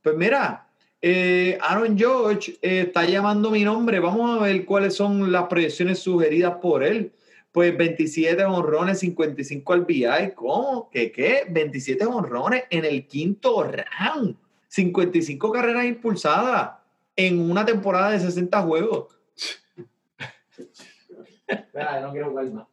[0.03, 0.69] Pues mira,
[1.03, 4.01] eh, Aaron George eh, está llamando mi nombre.
[4.01, 7.13] Vamos a ver cuáles son las proyecciones sugeridas por él.
[7.53, 10.35] Pues 27 honrones, 55 RBI.
[10.35, 10.89] ¿Cómo?
[10.91, 11.47] ¿Qué qué?
[11.49, 14.37] 27 honrones en el quinto round.
[14.69, 16.73] 55 carreras impulsadas
[17.17, 19.19] en una temporada de 60 juegos.
[21.47, 22.67] Espera, no quiero jugar más.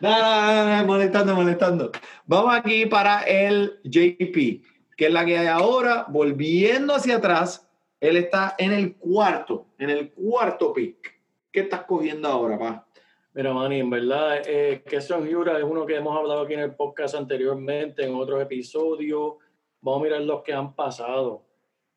[0.00, 1.92] No, no, molestando, molestando.
[2.26, 4.62] Vamos aquí para el JP,
[4.96, 6.06] que es la que hay ahora.
[6.08, 7.68] Volviendo hacia atrás,
[8.00, 11.20] él está en el cuarto, en el cuarto pick.
[11.50, 12.86] ¿Qué estás cogiendo ahora, pa?
[13.34, 16.74] Mira, Manny, en verdad, eh, Keston Hura es uno que hemos hablado aquí en el
[16.74, 19.34] podcast anteriormente, en otros episodios.
[19.80, 21.44] Vamos a mirar los que han pasado.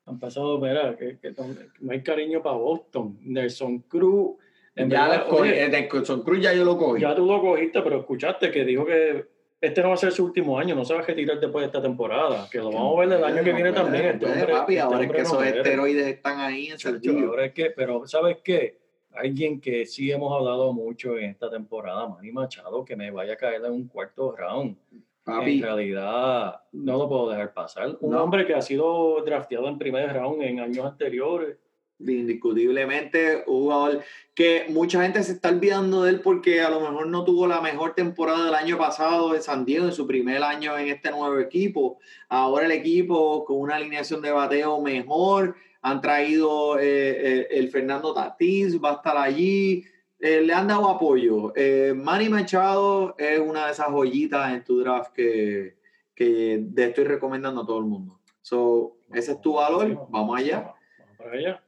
[0.06, 1.34] Han pasado, mira, que, que
[1.80, 3.18] no hay cariño para Boston.
[3.22, 4.36] Nelson Cruz.
[4.76, 7.00] En ya verdad, lo cogí, oye, de Son Cruz ya yo lo cogí.
[7.00, 9.24] ya tú lo cogiste, pero escuchaste que dijo que
[9.60, 11.66] este no va a ser su último año, no se va a retirar después de
[11.66, 14.04] esta temporada, que lo vamos a ver el año que viene puede, también.
[14.04, 15.56] Este puede, hombre- papi, este ahora es que no esos muere.
[15.58, 17.28] esteroides están ahí en sentido.
[17.30, 18.78] ahora es que, pero ¿sabes qué?
[19.14, 23.36] Alguien que sí hemos hablado mucho en esta temporada, Manny Machado, que me vaya a
[23.36, 24.76] caer en un cuarto round.
[25.24, 27.96] Papi, En realidad, no lo puedo dejar pasar.
[28.00, 28.22] Un No.
[28.22, 31.56] hombre que ha sido drafteado en primer round en años anteriores.
[31.98, 34.02] Indiscutiblemente un jugador
[34.34, 37.60] que mucha gente se está olvidando de él porque a lo mejor no tuvo la
[37.60, 41.38] mejor temporada del año pasado en San Diego, en su primer año en este nuevo
[41.38, 41.98] equipo.
[42.28, 48.12] Ahora el equipo con una alineación de bateo mejor, han traído eh, eh, el Fernando
[48.12, 49.84] Tatís, va a estar allí,
[50.18, 51.52] eh, le han dado apoyo.
[51.54, 55.76] Eh, Manny Machado es una de esas joyitas en tu draft que,
[56.14, 58.18] que te estoy recomendando a todo el mundo.
[58.42, 60.74] So, ese es tu valor, vamos allá.
[61.18, 61.65] Vamos allá.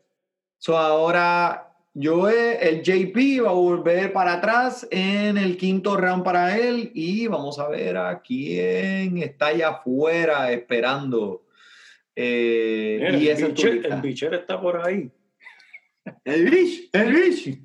[0.58, 6.56] So ahora yo el JP va a volver para atrás en el quinto round para
[6.56, 11.42] él y vamos a ver a quién está allá afuera esperando.
[12.14, 15.10] Eh, Mira, y el, el bicher está por ahí.
[16.24, 17.58] El Rich, el Rich.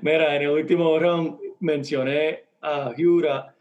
[0.00, 3.54] Mira, en el último round mencioné a Jura.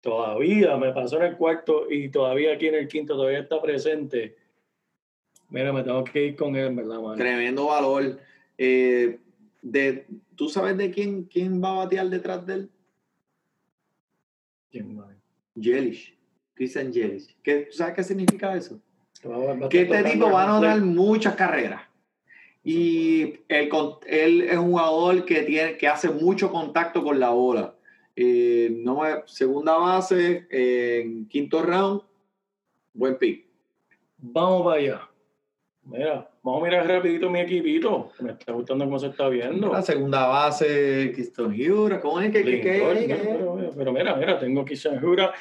[0.00, 4.36] Todavía me pasó en el cuarto y todavía aquí en el quinto todavía está presente.
[5.52, 7.14] Mira, me tengo que ir con él, ¿verdad, mano?
[7.14, 8.18] Tremendo valor.
[8.56, 9.18] Eh,
[9.60, 12.70] de, ¿Tú sabes de quién, quién va a batear detrás de él?
[14.70, 14.98] ¿Quién?
[15.60, 16.16] Jelish.
[16.54, 17.36] Christian Jelish.
[17.42, 18.80] ¿Qué, ¿Tú sabes qué significa eso?
[19.26, 21.82] Va- va que este tipo va a anotar muchas carreras.
[22.64, 23.68] Y él,
[24.06, 27.74] él es un jugador que, tiene, que hace mucho contacto con la bola.
[28.16, 32.00] Eh, no segunda base, en quinto round,
[32.94, 33.46] buen pick.
[34.16, 35.11] Vamos para allá.
[35.84, 38.12] Mira, vamos a mirar rapidito mi equipito.
[38.20, 39.72] Me está gustando cómo se está viendo.
[39.72, 43.70] La segunda base, Kiston Hura, ¿cómo es que, que- que- Lindor, que- mira, pero, pero-
[43.76, 45.32] pero mira, mira, tengo aquí Jura.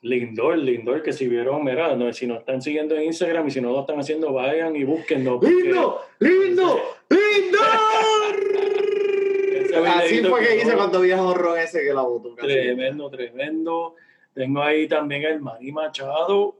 [0.00, 3.60] Lindor, Lindor, que si vieron, mira, no, si nos están siguiendo en Instagram y si
[3.60, 5.38] no lo están haciendo, vayan y búsquenlo.
[5.40, 6.00] porque ¡Lindo!
[6.20, 6.78] ¡Lindo!
[7.10, 7.58] Ese ¡Lindo!
[9.88, 12.34] Así fue que que hice no- cuando vi a Jorro ese que la botó.
[12.34, 13.94] Tremendo, tremendo.
[14.32, 16.54] Tengo ahí también el Manny Machado,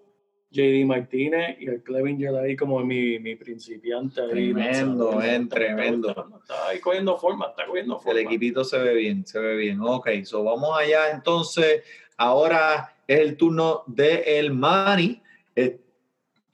[0.51, 4.21] JD Martínez y el Clevinger ahí como mi, mi principiante.
[4.23, 6.09] ahí, Tremendo, Está- tremendo.
[6.11, 8.19] Está, está ahí cogiendo forma, está cogiendo forma.
[8.21, 9.81] El equipito se ve bien, se ve bien.
[9.81, 11.83] Ok, so vamos allá entonces.
[12.17, 15.21] Ahora es el turno de el Mani.
[15.55, 15.79] Eh,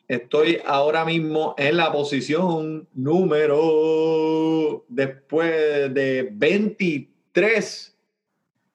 [0.07, 7.97] Estoy ahora mismo en la posición número, después de 23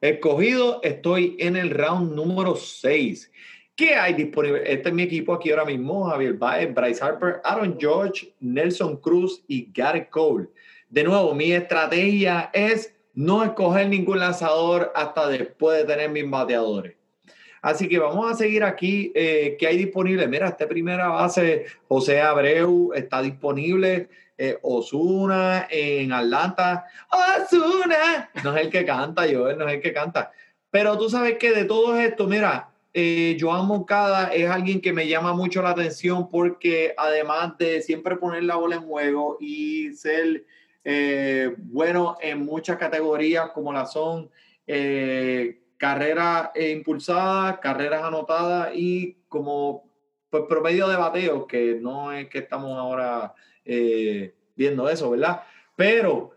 [0.01, 3.31] escogido, estoy en el round número 6.
[3.79, 4.61] ¿Qué hay disponible?
[4.65, 9.41] Este es mi equipo aquí ahora mismo, Javier Baez, Bryce Harper, Aaron George, Nelson Cruz
[9.47, 10.49] y Garrett Cole.
[10.89, 16.97] De nuevo, mi estrategia es no escoger ningún lanzador hasta después de tener mis bateadores.
[17.61, 19.13] Así que vamos a seguir aquí.
[19.15, 20.27] Eh, ¿Qué hay disponible?
[20.27, 24.09] Mira, esta primera base, José Abreu, está disponible.
[24.37, 26.83] Eh, Osuna en Atlanta.
[27.09, 28.29] Osuna.
[28.43, 30.33] No es el que canta, Joel, no es el que canta.
[30.69, 35.07] Pero tú sabes que de todo esto, mira, eh, Joan Moncada es alguien que me
[35.07, 40.45] llama mucho la atención porque además de siempre poner la bola en juego y ser
[40.83, 44.29] eh, bueno en muchas categorías como la son
[44.65, 49.89] eh, carreras eh, impulsadas, carreras anotadas y como
[50.29, 53.33] pues, promedio de bateo, que no es que estamos ahora
[53.65, 55.41] eh, viendo eso, ¿verdad?
[55.75, 56.31] Pero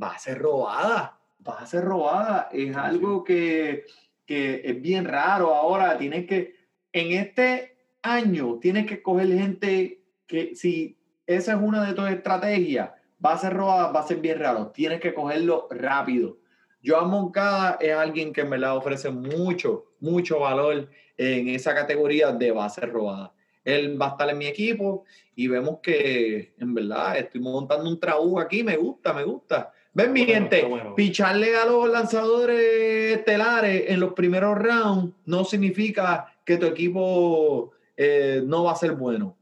[0.00, 2.48] va a ser robada, va a ser robada.
[2.52, 3.84] Es algo que,
[4.26, 5.98] que es bien raro ahora.
[5.98, 6.54] Tienes que,
[6.92, 12.90] en este año, tienes que coger gente que si esa es una de tus estrategias,
[13.24, 14.68] va a ser robada, va a ser bien raro.
[14.68, 16.38] Tienes que cogerlo rápido.
[16.84, 22.50] Joan Moncada es alguien que me la ofrece mucho, mucho valor en esa categoría de
[22.50, 23.32] base robada.
[23.64, 27.98] Él va a estar en mi equipo y vemos que en verdad estoy montando un
[27.98, 29.72] trabajo aquí, me gusta, me gusta.
[29.94, 30.94] Ven, mi Bueno, gente, bueno.
[30.96, 38.42] picharle a los lanzadores estelares en los primeros rounds no significa que tu equipo eh,
[38.44, 39.36] no va a ser bueno.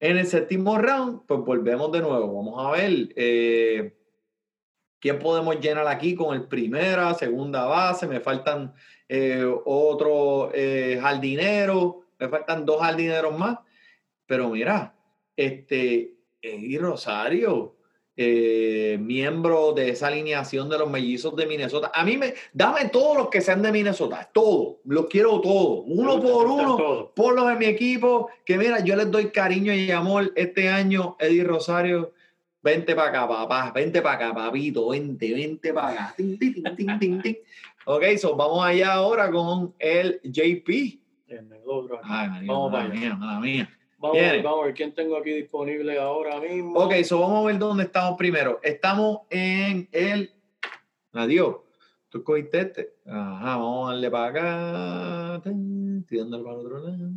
[0.00, 2.34] En el séptimo round, pues volvemos de nuevo.
[2.34, 3.96] Vamos a ver eh,
[4.98, 8.08] quién podemos llenar aquí con el primera, segunda base.
[8.08, 8.74] Me faltan
[9.08, 13.58] eh, otro eh, jardinero, me faltan dos jardineros más.
[14.26, 14.94] Pero mira,
[15.36, 17.73] este Eddie Rosario,
[18.16, 21.90] eh, miembro de esa alineación de los mellizos de Minnesota.
[21.92, 26.18] A mí me, dame todos los que sean de Minnesota, todos, los quiero todos, uno
[26.18, 27.14] gusta, por uno, todo.
[27.14, 31.44] ponlos en mi equipo, que mira, yo les doy cariño y amor este año, Eddie
[31.44, 32.12] Rosario,
[32.62, 36.14] vente para acá, papá, vente para acá, papito, vente, vente para acá.
[36.16, 37.38] Tin.
[37.86, 41.00] Ok, so vamos allá ahora con el JP.
[42.02, 43.00] Ay, María, Vamos mala para allá.
[43.00, 43.78] mía, mala mía.
[44.04, 44.44] Vamos, a ver, Viene.
[44.46, 46.78] vamos a ver quién tengo aquí disponible ahora mismo.
[46.78, 48.60] Ok, so vamos a ver dónde estamos primero.
[48.62, 50.30] Estamos en el.
[51.14, 51.56] Adiós.
[52.10, 52.96] Tú cogiste este.
[53.06, 55.42] Ajá, vamos a darle para acá.
[55.50, 57.10] Dándole para el otro lado.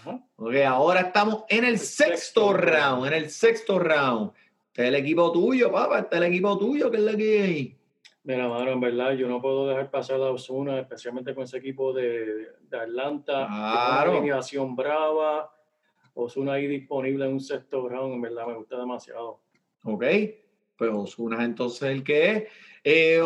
[0.00, 0.24] Ajá.
[0.36, 3.06] Ok, ahora estamos en el sexto sexto round.
[3.08, 4.32] En el sexto round.
[4.68, 5.98] Este es el equipo tuyo, papá.
[5.98, 7.76] Este es el equipo tuyo, que es la que hay.
[8.24, 11.92] Mira, mano, en verdad, yo no puedo dejar pasar a Osuna, especialmente con ese equipo
[11.92, 13.46] de, de Atlanta.
[13.46, 14.12] Claro.
[14.12, 15.52] Una alineación brava.
[16.16, 19.40] Osuna ahí disponible en un sexto round, en verdad, me gusta demasiado.
[19.84, 20.04] Ok,
[20.76, 22.44] pues Osuna es entonces el que es.
[22.82, 23.20] Eh,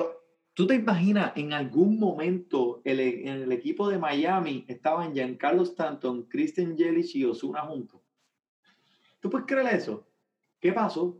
[0.53, 6.24] ¿Tú te imaginas en algún momento el, en el equipo de Miami estaban Giancarlo Stanton,
[6.24, 8.00] Christian Yelich y Osuna juntos?
[9.20, 10.07] ¿Tú puedes creer eso?
[10.59, 11.16] ¿Qué pasó?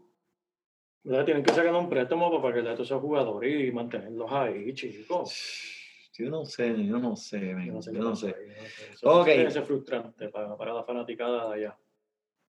[1.03, 4.75] Tienen que sacar un préstamo para que le a todos esos jugadores y mantenerlos ahí,
[4.75, 5.77] chicos.
[6.21, 7.93] Yo no sé, yo no sé, Yo no sé.
[7.95, 8.27] yo no sé.
[8.29, 8.93] ahí, yo no sé.
[8.93, 9.27] Eso Ok.
[9.51, 11.77] ser frustrante para, para la fanaticada allá.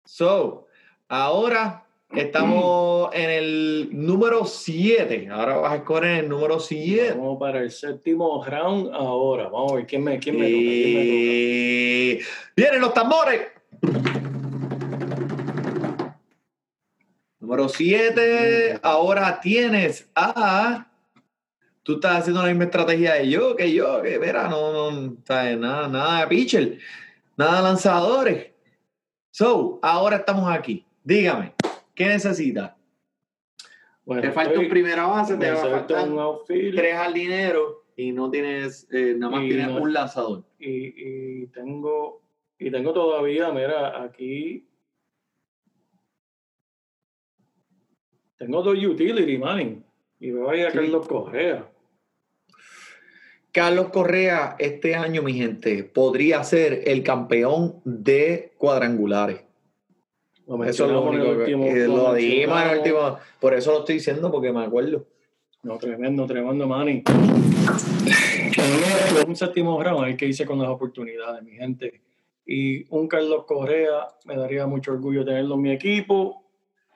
[0.05, 0.65] So,
[1.07, 5.27] ahora estamos en el número 7.
[5.29, 7.11] Ahora vas a escoger el número 7.
[7.11, 9.49] Vamos para el séptimo round ahora.
[9.49, 10.57] Vamos a ver quién me, quién me toca.
[10.57, 11.13] quién me toca.
[11.13, 12.19] Y...
[12.55, 13.41] ¡Vienen los tambores!
[17.39, 18.79] Número 7.
[18.81, 20.88] Ahora tienes a.
[21.83, 25.57] Tú estás haciendo la misma estrategia de yo, que yo, que mira, no, no, ¿sabes?
[25.57, 26.77] Nada, nada de pitcher,
[27.37, 28.51] nada de lanzadores.
[29.31, 30.85] So, ahora estamos aquí.
[31.03, 31.53] Dígame,
[31.95, 32.75] ¿qué necesita?
[34.05, 38.11] Bueno, Te falta estoy- un primera base, te va a falta faltar tres jardineros y
[38.11, 40.43] no tienes, eh, nada más Y tienes no- un lanzador.
[40.59, 42.21] y, y tengo
[42.61, 44.67] y tengo todavía, mira, aquí
[48.37, 49.83] tengo dos utility, man.
[50.19, 50.77] Y me voy a Sí.
[50.77, 51.65] Carlos Correa.
[53.51, 59.41] Carlos Correa este año, mi gente, podría ser el campeón de cuadrangulares.
[60.65, 63.17] Eso es lo el único que último- lo dijimos en el último.
[63.39, 65.05] Por eso lo estoy diciendo, porque me acuerdo.
[65.63, 67.03] No, tremendo, tremendo, Manny.
[69.27, 72.01] un séptimo round, hay que hice con las oportunidades, mi gente.
[72.45, 76.48] Y un Carlos Correa, me daría mucho orgullo tenerlo en mi equipo.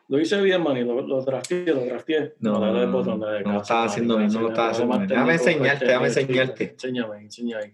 [0.09, 2.33] Lo hice bien, Manny, lo, lo lo trasteé.
[2.39, 3.03] No, no, no lo
[3.43, 5.09] caso, estaba Manny, haciendo bien, no lo gracias, estaba haciendo más bien.
[5.09, 6.21] Déjame técnico, enseñarte, fuerte, déjame fuerte.
[6.21, 6.63] enseñarte.
[6.63, 7.73] Enséñame, enseña ahí.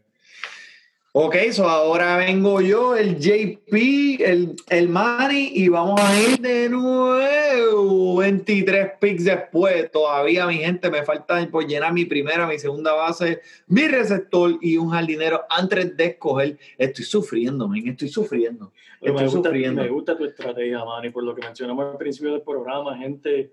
[1.12, 3.74] Ok, so ahora vengo yo, el JP,
[4.22, 8.18] el, el Manny, y vamos a ir de nuevo.
[8.18, 9.89] 23 picks después.
[9.89, 14.78] Todavía, mi gente, me falta por llenar mi primera, mi segunda base, mi receptor y
[14.78, 16.60] un jardinero antes de escoger.
[16.78, 18.72] Estoy sufriendo, men, estoy sufriendo.
[19.01, 19.82] Pero me, Estoy gusta, sufriendo.
[19.82, 23.51] me gusta tu estrategia, Manny, por lo que mencionamos al principio del programa, gente,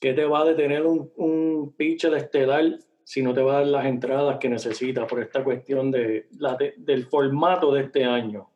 [0.00, 2.78] que te va a detener un, un pitcher estelar
[3.08, 6.56] si no te va a dar las entradas que necesitas por esta cuestión de, la
[6.56, 8.50] de- del formato de este año.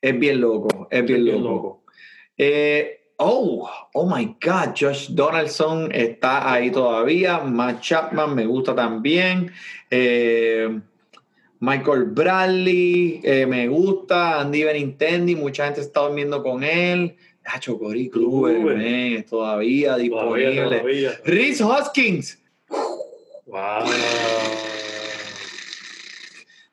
[0.00, 1.54] Es bien loco, es bien, Es bien loco.
[1.54, 1.82] loco.
[2.38, 7.40] Eh, oh, oh my God, Josh Donaldson está ahí todavía.
[7.40, 9.52] Matt Chapman me gusta también.
[9.90, 10.80] Eh,
[11.58, 14.40] Michael Bradley eh, me gusta.
[14.40, 17.16] Andy Benintendi, mucha gente está durmiendo con él.
[17.44, 20.62] Nacho Cory Kluber, todavía disponible.
[20.62, 21.10] todavía.
[21.26, 22.39] Rhys Hoskins.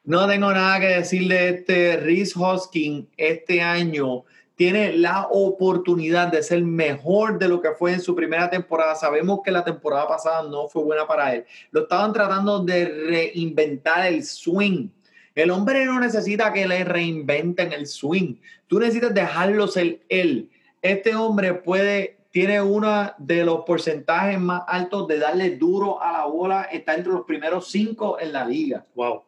[0.03, 4.23] No tengo nada que decir de este Rhys Hoskins este año.
[4.55, 8.95] Tiene la oportunidad de ser mejor de lo que fue en su primera temporada.
[8.95, 11.45] Sabemos que la temporada pasada no fue buena para él.
[11.71, 14.89] Lo estaban tratando de reinventar el swing.
[15.35, 18.35] El hombre no necesita que le reinventen el swing.
[18.67, 20.49] Tú necesitas dejarlo ser él.
[20.81, 26.25] Este hombre puede, tiene uno de los porcentajes más altos de darle duro a la
[26.25, 26.69] bola.
[26.71, 28.85] Está entre los primeros cinco en la liga.
[28.93, 29.23] Wow.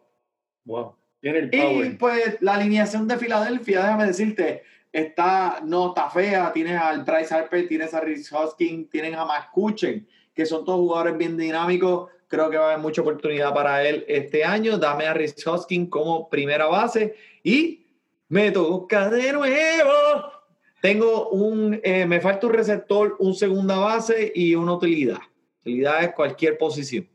[0.64, 0.96] Wow.
[1.20, 1.98] Tiene el Y power.
[1.98, 4.62] pues la alineación de Filadelfia, déjame decirte,
[4.94, 6.54] está, no está fea.
[6.54, 11.18] Tienes al Bryce Harper, tienes a Rhys Hoskins, tienes a Mascuchen, que son todos jugadores
[11.18, 12.12] bien dinámicos.
[12.28, 14.78] Creo que va a haber mucha oportunidad para él este año.
[14.78, 17.88] Dame a Rhys Hoskins como primera base y
[18.28, 20.39] me toca de nuevo.
[20.82, 25.20] Tengo un, eh, me falta un receptor, un segunda base y una utilidad.
[25.60, 27.08] Utilidad es cualquier posición.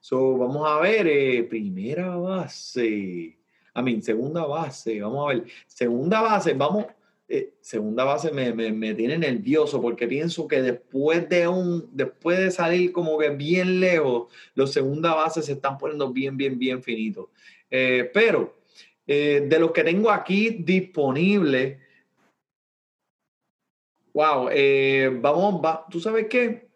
[0.00, 3.36] So, vamos a ver, eh, primera base.
[3.74, 5.00] A mí, segunda base.
[5.00, 5.44] Vamos a ver.
[5.66, 6.86] Segunda base, vamos.
[7.28, 12.38] eh, segunda base me, me, me tiene nervioso porque pienso que después de un, después
[12.38, 16.82] de salir como que bien lejos, los segunda bases se están poniendo bien, bien, bien
[16.82, 17.26] finitos.
[17.68, 18.58] Pero
[19.06, 21.78] de los que tengo aquí disponibles,
[24.14, 26.68] wow, eh, vamos, va, ¿tú sabes qué?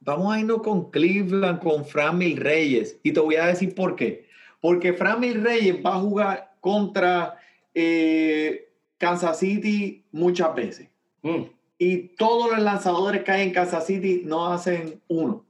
[0.00, 2.98] Vamos a irnos con Cleveland, con Framil Reyes.
[3.02, 4.26] Y te voy a decir por qué.
[4.60, 7.38] Porque Framil Reyes va a jugar contra
[7.74, 10.88] eh, Kansas City muchas veces.
[11.22, 11.42] Mm.
[11.78, 15.44] Y todos los lanzadores que hay en Kansas City no hacen uno.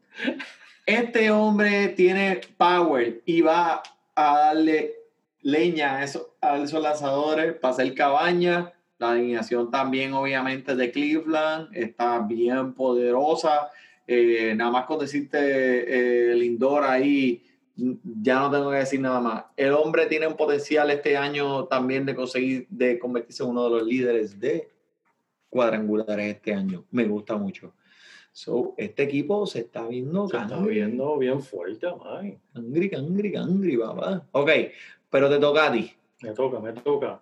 [0.86, 3.82] Este hombre tiene power y va
[4.14, 4.94] a darle
[5.42, 8.72] leña a esos, a esos lanzadores para hacer cabaña.
[9.00, 13.70] La alineación también, obviamente, de Cleveland está bien poderosa.
[14.06, 17.42] Eh, nada más con decirte eh, Lindor ahí,
[17.74, 19.44] ya no tengo que decir nada más.
[19.56, 23.70] El hombre tiene un potencial este año también de conseguir, de convertirse en uno de
[23.70, 24.68] los líderes de
[25.48, 26.84] cuadrangulares este año.
[26.90, 27.72] Me gusta mucho.
[28.32, 32.38] So, este equipo se está viendo Se está viendo bien fuerte, Manny.
[32.52, 34.26] cangri, cangri, cangri, papá.
[34.32, 34.50] Ok,
[35.08, 35.90] pero te toca a ti.
[36.20, 37.18] Me toca, me toca.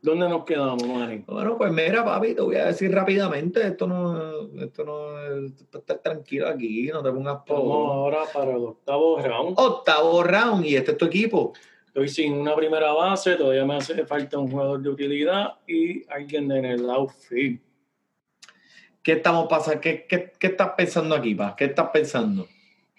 [0.00, 1.24] ¿Dónde nos quedamos, Manny?
[1.26, 5.80] Bueno, pues mira, papi, te voy a decir rápidamente, esto no, esto no es para
[5.80, 9.54] estar tranquilo aquí, no te pongas Vamos por ahora para el octavo round.
[9.58, 11.52] octavo round y este es tu equipo.
[11.88, 16.52] Estoy sin una primera base, todavía me hace falta un jugador de utilidad y alguien
[16.52, 17.60] en el outfield.
[19.02, 19.80] ¿Qué estamos pasando?
[19.80, 21.56] ¿Qué, qué, qué estás pensando aquí, pa?
[21.56, 22.46] ¿Qué estás pensando?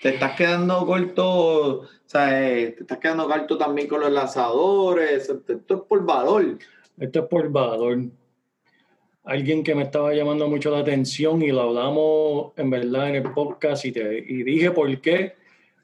[0.02, 1.82] ¿Te estás quedando corto?
[1.82, 5.30] O sea, eh, ¿te estás quedando corto también con los lanzadores?
[5.30, 6.58] Esto es por valor.
[7.00, 7.98] Esto es por valor.
[9.24, 13.32] Alguien que me estaba llamando mucho la atención y lo hablamos en verdad en el
[13.32, 15.36] podcast y, te, y dije por qué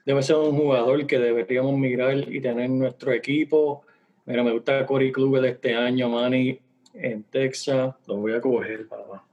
[0.04, 3.82] debe ser un jugador que deberíamos migrar y tener en nuestro equipo.
[4.26, 6.58] Mira, me gusta Cory Kluber de este año, Manny.
[6.94, 7.94] en Texas.
[8.06, 9.26] Lo voy a coger para abajo.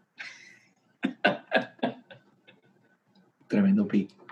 [3.47, 4.22] Tremendo pick.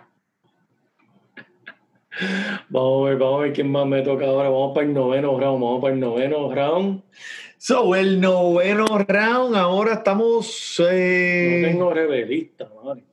[2.70, 4.50] Vamos a ver, vamos a ver quién más me toca ahora.
[4.50, 5.64] Vamos para el noveno round.
[5.64, 7.04] Vamos para el noveno round.
[7.58, 10.82] So, el noveno round, ahora estamos.
[10.90, 13.04] eh, No tengo rebelista, madre.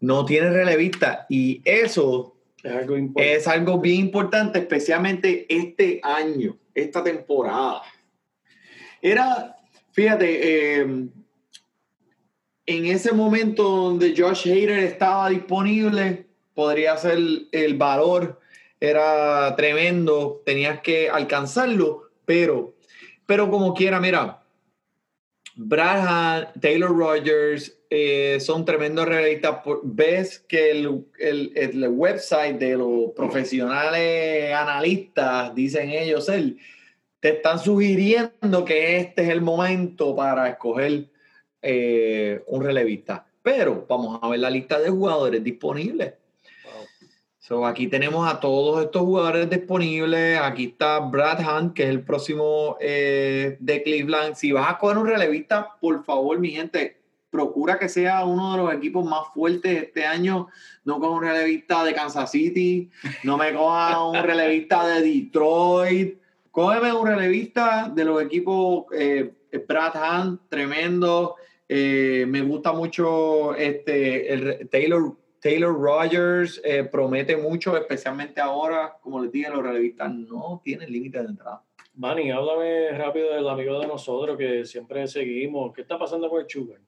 [0.00, 1.26] no tiene relevista.
[1.28, 7.82] Y eso Es algo es algo bien importante, especialmente este año, esta temporada.
[9.02, 9.56] Era,
[9.92, 11.06] fíjate, eh,
[12.66, 16.27] en ese momento donde Josh Hader estaba disponible,
[16.58, 17.18] podría ser
[17.52, 18.40] el valor,
[18.80, 22.74] era tremendo, tenías que alcanzarlo, pero,
[23.26, 24.42] pero como quiera, mira,
[25.54, 29.58] Brad Taylor Rogers eh, son tremendos realistas.
[29.84, 36.58] Ves que el, el- el website de los profesionales analistas, dicen ellos, él,
[37.20, 41.04] te están sugiriendo que este es el momento para escoger
[41.62, 43.24] eh, un relevista.
[43.44, 46.14] Pero vamos a ver la lista de jugadores disponibles.
[47.48, 50.38] So, aquí tenemos a todos estos jugadores disponibles.
[50.38, 54.34] Aquí está Brad Hunt, que es el próximo eh, de Cleveland.
[54.34, 58.58] Si vas a coger un relevista, por favor, mi gente, procura que sea uno de
[58.58, 60.48] los equipos más fuertes este año.
[60.84, 62.90] No coja un relevista de Kansas City,
[63.24, 66.18] no me coja un relevista de Detroit.
[66.50, 69.32] Cógeme un relevista de los equipos eh,
[69.66, 71.36] Brad Hunt, tremendo.
[71.66, 79.22] Eh, me gusta mucho este, el Taylor Taylor Rogers eh, promete mucho, especialmente ahora, como
[79.22, 81.62] les dije, los relevistas no tienen límite de entrada.
[81.94, 85.72] Manny, háblame rápido del amigo de nosotros que siempre seguimos.
[85.74, 86.80] ¿Qué está pasando con el Sugar?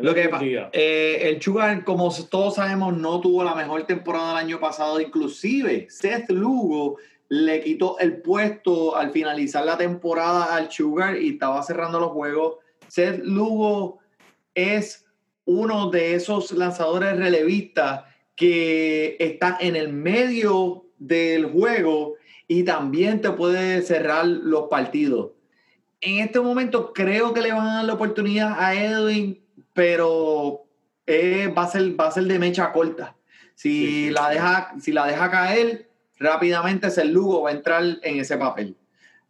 [0.00, 0.70] Lo que día.
[0.72, 5.00] eh, el Sugar, como todos sabemos, no tuvo la mejor temporada del año pasado.
[5.00, 6.96] Inclusive, Seth Lugo
[7.28, 12.56] le quitó el puesto al finalizar la temporada al Sugar y estaba cerrando los juegos.
[12.88, 14.00] Seth Lugo
[14.54, 15.03] es
[15.44, 18.04] uno de esos lanzadores relevistas
[18.36, 22.14] que está en el medio del juego
[22.48, 25.32] y también te puede cerrar los partidos.
[26.00, 29.42] En este momento creo que le van a dar la oportunidad a Edwin,
[29.72, 30.66] pero
[31.06, 33.16] eh, va, a ser, va a ser de mecha corta.
[33.54, 34.34] Si, Sí, sí, la, sí.
[34.34, 38.76] Deja, si la deja caer, rápidamente ese Lugo va a entrar en ese papel.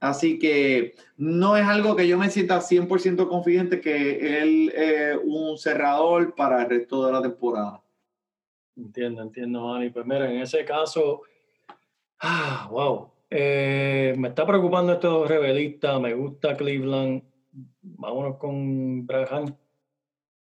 [0.05, 5.57] Así que no es algo que yo me sienta 100% confidente que él es un
[5.57, 7.83] cerrador para el resto de la temporada.
[8.77, 9.89] Entiendo, entiendo, Manny.
[9.89, 11.23] Pues mira, en ese caso,
[12.21, 13.13] ah, wow.
[13.31, 15.99] Eh, me está preocupando estos rebelistas.
[15.99, 17.23] Me gusta Cleveland.
[17.81, 19.57] Vámonos con Braham.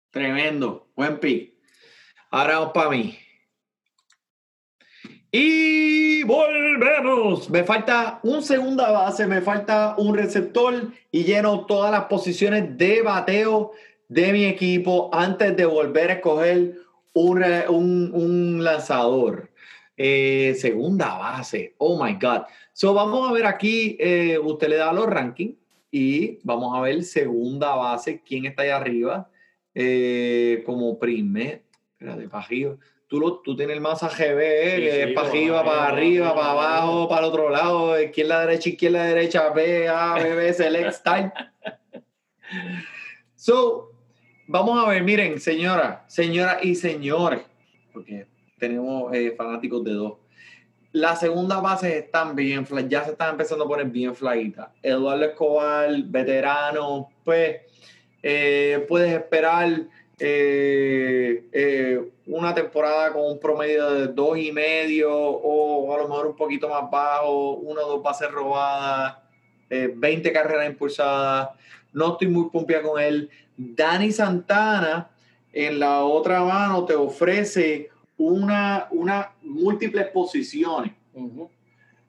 [0.09, 1.53] Tremendo, buen pick.
[2.31, 3.17] Ahora vamos para mí.
[5.31, 7.49] Y volvemos.
[7.49, 13.01] Me falta un segunda base, me falta un receptor y lleno todas las posiciones de
[13.01, 13.71] bateo
[14.09, 16.75] de mi equipo antes de volver a escoger
[17.13, 19.49] un, un- un lanzador.
[19.95, 22.43] Eh, segunda base, oh my God.
[22.73, 25.55] So vamos a ver aquí, eh, usted le da los rankings
[25.89, 29.29] y vamos a ver segunda base, quién está ahí arriba.
[29.73, 31.63] Eh, como primer,
[31.93, 32.75] espérate, para arriba.
[33.07, 35.87] Tú, lo, tú tienes el más AGB, eh, Sí, que sí, es para arriba, para
[35.87, 40.53] arriba, para abajo, para el otro lado, izquierda, derecha, izquierda, derecha, B, A, B, B,
[40.53, 41.33] select, start.
[43.35, 43.91] So,
[44.45, 47.41] vamos a ver, miren, señora, señora y señores,
[47.93, 48.27] porque
[48.59, 50.13] tenemos eh, fanáticos de dos.
[50.91, 54.69] Las segundas bases están bien, ya se están empezando a poner bien flaguitas.
[54.81, 57.61] Eduardo Escobar, veterano, pues
[58.23, 59.87] eh, puedes esperar
[60.19, 66.27] eh, eh, una temporada con un promedio de dos y medio o a lo mejor
[66.27, 69.17] un poquito más bajo, uno o dos bases robadas,
[69.69, 71.49] eh, 20 carreras impulsadas.
[71.93, 73.29] No estoy muy pumpia con él.
[73.55, 75.09] Dani Santana
[75.53, 80.93] en la otra mano te ofrece una, una múltiples posiciones.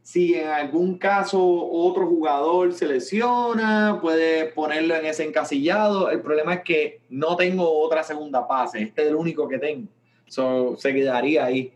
[0.08, 6.08] Si en algún caso otro jugador se lesiona, puede ponerlo en ese encasillado.
[6.10, 8.80] El problema es que no tengo otra segunda base.
[8.80, 9.86] Este es el único que tengo.
[10.26, 11.74] So, se quedaría ahí.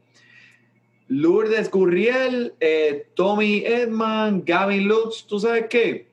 [1.08, 6.08] Lourdes Gurriel, eh, Tommy Edman, Gavin Lutz, ¿tú sabes qué?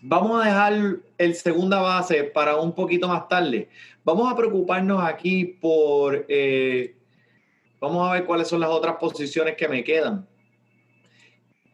[0.00, 3.68] Vamos a dejar el segunda base para un poquito más tarde.
[4.02, 6.24] Vamos a preocuparnos aquí por...
[6.26, 6.94] eh,
[7.78, 10.26] vamos a ver cuáles son las otras posiciones que me quedan.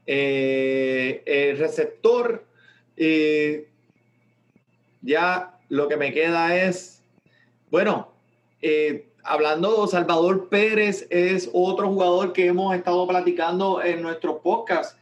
[0.07, 2.44] Eh, el receptor,
[2.96, 3.68] eh,
[5.00, 7.03] ya lo que me queda es,
[7.70, 8.12] bueno,
[8.61, 14.98] eh, hablando de Salvador Pérez, es otro jugador que hemos estado platicando en nuestro podcast.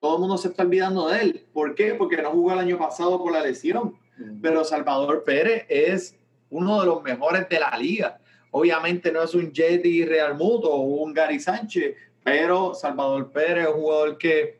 [0.00, 1.46] todo el mundo se está olvidando de él.
[1.52, 1.94] ¿Por qué?
[1.94, 3.96] Porque no jugó el año pasado por la lesión.
[4.40, 6.16] Pero Salvador Pérez es
[6.50, 8.18] uno de los mejores de la liga.
[8.50, 13.74] Obviamente no es un Jetty Real Muto o un Gary Sánchez, pero Salvador Pérez es
[13.74, 14.58] un jugador que,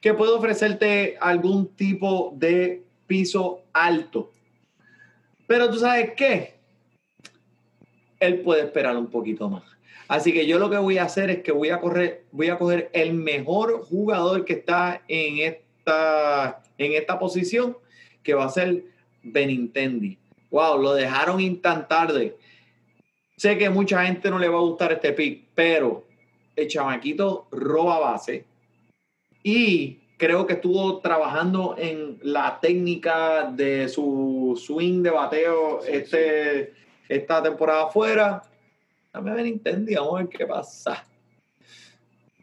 [0.00, 4.32] que puede ofrecerte algún tipo de piso alto.
[5.46, 6.54] Pero tú sabes qué?
[8.20, 9.64] Él puede esperar un poquito más.
[10.08, 12.58] Así que yo lo que voy a hacer es que voy a correr, voy a
[12.58, 17.76] coger el mejor jugador que está en esta, en esta posición,
[18.22, 18.84] que va a ser
[19.22, 20.18] Benintendi.
[20.50, 22.36] Wow, lo dejaron tan tarde.
[23.36, 26.06] Sé que mucha gente no le va a gustar este pick, pero
[26.56, 28.44] el chamaquito roba base
[29.42, 36.74] y creo que estuvo trabajando en la técnica de su swing de bateo este,
[37.08, 38.42] esta temporada afuera.
[39.12, 41.04] Dame ver Nintendo, vamos a ver qué pasa.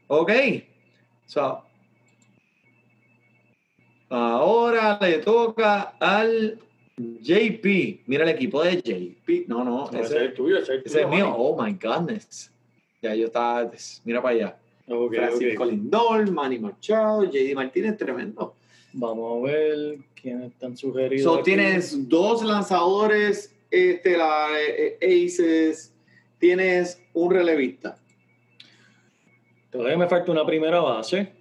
[0.07, 0.31] Ok.
[1.25, 1.63] So,
[4.09, 6.59] ahora le toca al
[6.97, 8.03] JP.
[8.07, 9.47] Mira el equipo de JP.
[9.47, 11.33] No, no, No, ese, es el tuyo, ese es el ese tuyo, es mío.
[11.33, 12.51] Oh my goodness.
[13.01, 13.71] Ya yo estaba.
[14.03, 14.57] Mira para allá.
[14.87, 15.69] Ok, Francisco ok.
[15.71, 18.55] Lindor, Manny Machado, JD Martínez, tremendo.
[18.93, 21.23] Vamos a ver quiénes están sugeridos.
[21.23, 25.93] So, tienes dos lanzadores estelares, eh, aces,
[26.39, 27.97] tienes un relevista,
[29.69, 31.31] Todavía me falta una primera base.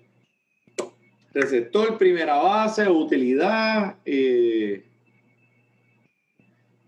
[1.33, 4.85] receptor, primera base, utilidad eh,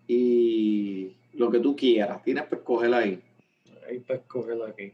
[0.06, 2.22] y lo que tú quieras.
[2.22, 3.22] Tienes que escoger ahí.
[3.90, 4.92] Ahí para escogerla aquí.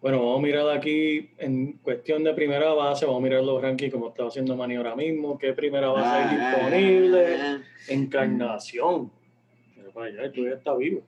[0.00, 3.92] Bueno, vamos a mirar aquí en cuestión de primera base, vamos a mirar los rankings
[3.92, 9.10] como está haciendo Manny ahora mismo, qué primera base hay disponible, Ah, encarnación.
[9.76, 11.02] Mira para allá, tú ya está vivo.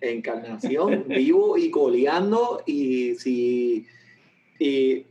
[0.00, 2.62] Encarnación, vivo y coleando.
[2.66, 3.86] Y si
[4.58, 5.06] y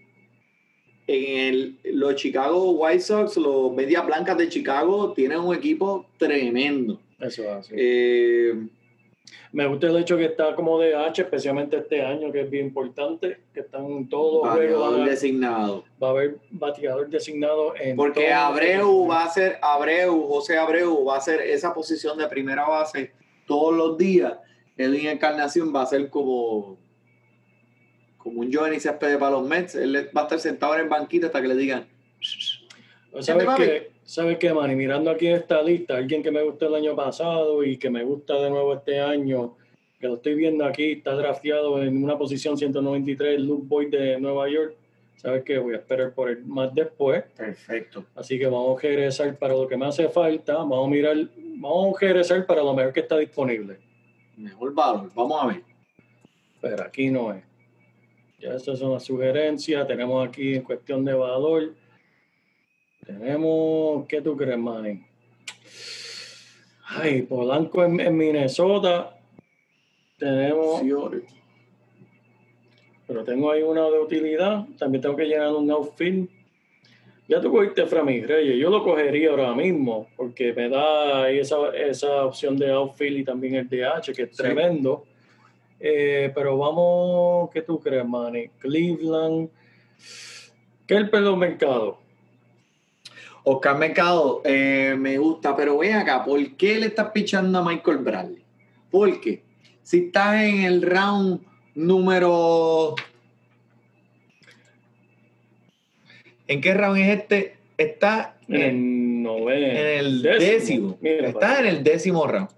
[1.07, 6.99] en el, los Chicago White Sox, los Medias Blancas de Chicago, tienen un equipo tremendo.
[7.19, 7.73] Eso es así.
[7.75, 8.67] Eh,
[9.53, 13.37] Me gusta el hecho que está como DH, especialmente este año, que es bien importante,
[13.53, 15.85] que están todos los juegos, designado.
[16.01, 21.17] va a haber bateador designado en Porque Abreu va a ser, Abreu, José Abreu va
[21.17, 23.13] a ser esa posición de primera base
[23.45, 24.33] todos los días.
[24.75, 26.79] Edwin Encarnación va a ser como,
[28.17, 29.75] como un Johnny Céspedes para los Mets.
[29.75, 31.87] Él va a estar sentado en el banquito hasta que le digan.
[33.19, 33.92] ¿Sabes papi.
[34.05, 34.75] ¿Sabes qué, Manny?
[34.75, 38.35] Mirando aquí esta lista, alguien que me gustó el año pasado y que me gusta
[38.41, 39.55] de nuevo este año,
[39.97, 44.49] que lo estoy viendo aquí, está drafteado en una posición 193, Luke Boyd de Nueva
[44.49, 44.75] York.
[45.15, 45.57] ¿Sabes qué?
[45.57, 47.23] Voy a esperar por él más después.
[47.37, 48.05] Perfecto.
[48.13, 50.55] Así que vamos a regresar para lo que me hace falta.
[50.55, 53.79] Vamos a mirar, vamos a regresar para lo mejor que está disponible.
[54.35, 55.11] Mejor valor.
[55.15, 55.61] Vamos a ver.
[56.59, 57.43] Pero aquí no es.
[58.37, 59.87] Ya estas son las sugerencias.
[59.87, 61.73] Tenemos aquí en cuestión de valor.
[63.05, 65.03] Tenemos, ¿qué tú crees, Manny?
[66.87, 69.17] Ay, Polanco en, en Minnesota.
[70.17, 70.81] Tenemos,
[73.07, 74.65] pero tengo ahí una de utilidad.
[74.77, 76.29] También tengo que llenar un outfield.
[77.27, 78.57] Ya tú cogiste Framí Reyes.
[78.57, 83.23] Yo lo cogería ahora mismo porque me da ahí esa, esa opción de outfield y
[83.23, 84.37] también el DH, que es Sí.
[84.43, 85.05] tremendo.
[85.79, 88.49] Eh, pero vamos, ¿qué tú crees, Manny?
[88.59, 89.49] Cleveland.
[90.87, 91.97] ¿Qué es el pelo mercado?
[93.43, 97.97] Oscar Mercado, eh, me gusta, pero ven acá, ¿por qué le estás pichando a Michael
[97.97, 98.43] Bradley?
[98.89, 99.43] Porque
[99.81, 101.41] si estás en el round
[101.75, 102.95] número.
[106.47, 107.57] ¿En qué round es este?
[107.77, 110.97] Está En en, el en el décimo.
[111.01, 112.49] Mira, Está en el décimo round.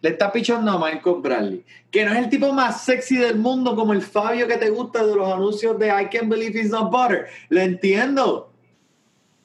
[0.00, 3.74] Le está pichando a Michael Bradley, que no es el tipo más sexy del mundo
[3.74, 6.90] como el Fabio que te gusta de los anuncios de I can't believe it's not
[6.90, 7.26] butter.
[7.48, 8.53] Lo entiendo.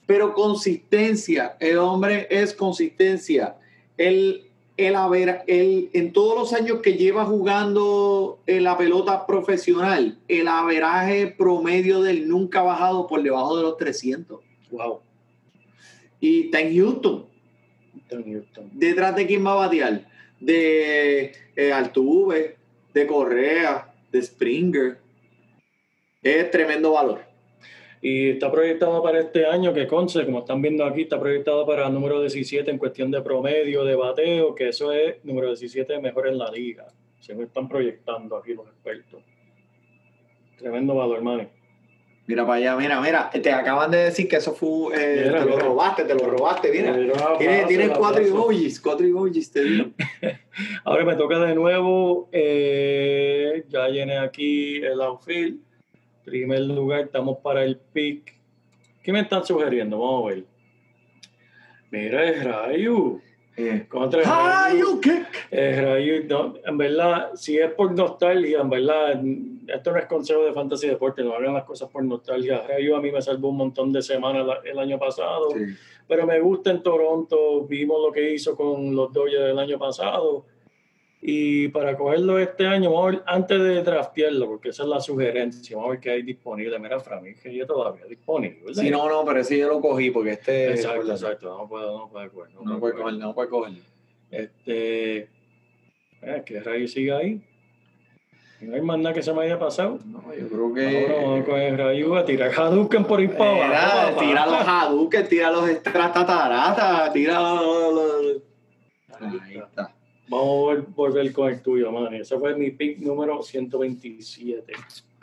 [0.09, 1.55] Pero consistencia.
[1.59, 3.57] El hombre es consistencia.
[3.95, 4.49] Él,
[4.95, 10.47] a ver, él, en todos los años que lleva jugando en la pelota profesional, el
[10.47, 14.39] averaje promedio de él nunca ha bajado por debajo de los 300.
[14.71, 15.01] Wow.
[16.19, 17.27] Y está en Houston.
[17.95, 18.69] Está en Houston.
[18.73, 20.07] detrás de quién va a batear.
[20.39, 22.57] De eh, Altuve,
[22.95, 24.97] de Correa, de Springer.
[26.23, 27.28] Es tremendo valor.
[28.01, 31.87] Y está proyectado para este año, que Conce, como están viendo aquí, está proyectado para
[31.87, 36.27] el número 17 en cuestión de promedio, de bateo, que eso es número 17 mejor
[36.27, 36.87] en la liga.
[37.19, 39.21] Según están proyectando aquí los expertos.
[40.57, 41.49] Tremendo valor, man.
[42.27, 43.29] Mira para allá, mira, mira.
[43.31, 44.93] Te acaban de decir que eso fue.
[44.95, 46.93] eh, Mira, te lo robaste, te lo robaste, mira.
[47.37, 49.85] Tiene, tiene cuatro emojis, cuatro emojis, te digo.
[50.85, 52.29] Ahora me toca de nuevo.
[52.31, 55.59] eh, ya llené aquí el outfield.
[56.25, 58.33] Primer lugar, estamos para el pick
[59.03, 59.97] ¿Qué me están sugiriendo?
[59.99, 60.43] Vamos a ver.
[61.91, 63.21] Mira, es Rayu.
[63.57, 65.01] Eh, Contra Rayu
[66.29, 69.21] no, en verdad, si es por nostalgia, en verdad,
[69.67, 72.61] esto no es consejo de fantasy deporte, no hagan las cosas por nostalgia.
[72.67, 75.75] Rayu a mí me salvó un montón de semanas el año pasado, Sí.
[76.07, 80.45] pero me gusta en Toronto, vimos lo que hizo con los Dodgers del año pasado.
[81.21, 85.01] Y para cogerlo este año, vamos a ver, antes de draftearlo, porque esa es la
[85.01, 86.79] sugerencia, vamos a ver qué hay disponible.
[86.79, 88.73] Mira, Framil, que ya todavía disponible.
[88.73, 90.71] Sí, no, no, pero ese yo lo cogí porque este.
[90.71, 92.53] Exacto, exacto, no puede, no puede coger.
[92.53, 93.19] No, No puede puede coger.
[93.19, 93.73] no puede coger.
[94.31, 95.17] Este.
[96.21, 97.41] eh, que Rayo siga ahí.
[98.61, 99.99] No hay más nada que se me haya pasado.
[100.05, 101.51] No, yo creo Ahora vamos que.
[101.51, 103.65] con el Rayo a tirar Hadouken por ahí para
[104.05, 104.19] abajo.
[104.21, 104.67] tira los.
[104.67, 108.35] Hadouken, tira los extratataratas, tira los.
[109.07, 109.58] está.
[110.29, 112.13] Vamos a vol- volver con el tuyo, man.
[112.13, 114.73] Ese fue mi pick número 127.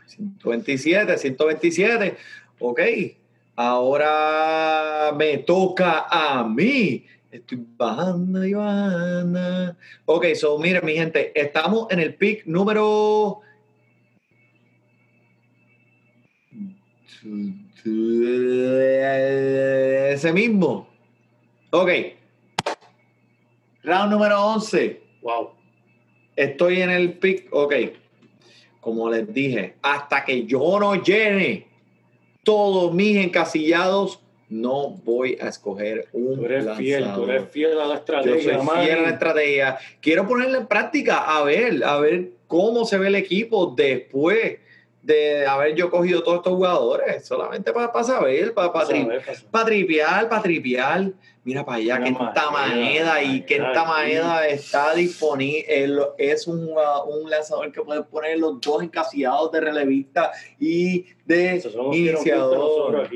[0.06, 2.16] 127, 127.
[2.58, 2.80] Ok.
[3.56, 7.04] Ahora me toca a mí.
[7.30, 9.76] Estoy bajando y bajando.
[10.06, 13.40] Ok, so miren, mi gente, estamos en el pick número.
[20.12, 20.88] Ese mismo.
[21.70, 21.90] Ok.
[23.86, 25.00] Round número 11.
[25.22, 25.50] Wow.
[26.34, 27.72] Estoy en el pick, ok.
[28.80, 31.68] Como les dije, hasta que yo no llene
[32.42, 37.30] todos mis encasillados, no voy a escoger un Tú eres fiel, tú lanzador.
[37.30, 38.84] eres fiel a la Yo estrategia, soy man.
[38.84, 39.78] fiel a la estrategia.
[40.00, 44.58] Quiero ponerla en práctica, a ver, a ver cómo se ve el equipo después
[45.02, 47.24] de haber yo cogido todos estos jugadores.
[47.24, 48.94] Solamente para saber, para pasa.
[49.52, 51.12] para tripear, para tripear.
[51.46, 53.44] Mira para allá, Kenta Maeda, Maeda y sí.
[53.84, 55.64] Maeda está disponible.
[56.18, 61.60] Es un, jugador- un lanzador que puede poner los dos encasillados de relevista y de
[61.62, 63.08] que iniciador.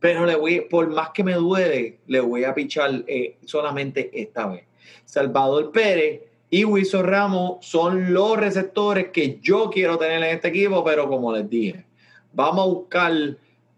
[0.00, 4.48] Pero le voy, por más que me duele, le voy a pichar eh, solamente esta
[4.48, 4.64] vez.
[5.04, 10.82] Salvador Pérez y Wilson Ramos son los receptores que yo quiero tener en este equipo,
[10.82, 11.84] pero como les dije,
[12.32, 13.12] vamos a buscar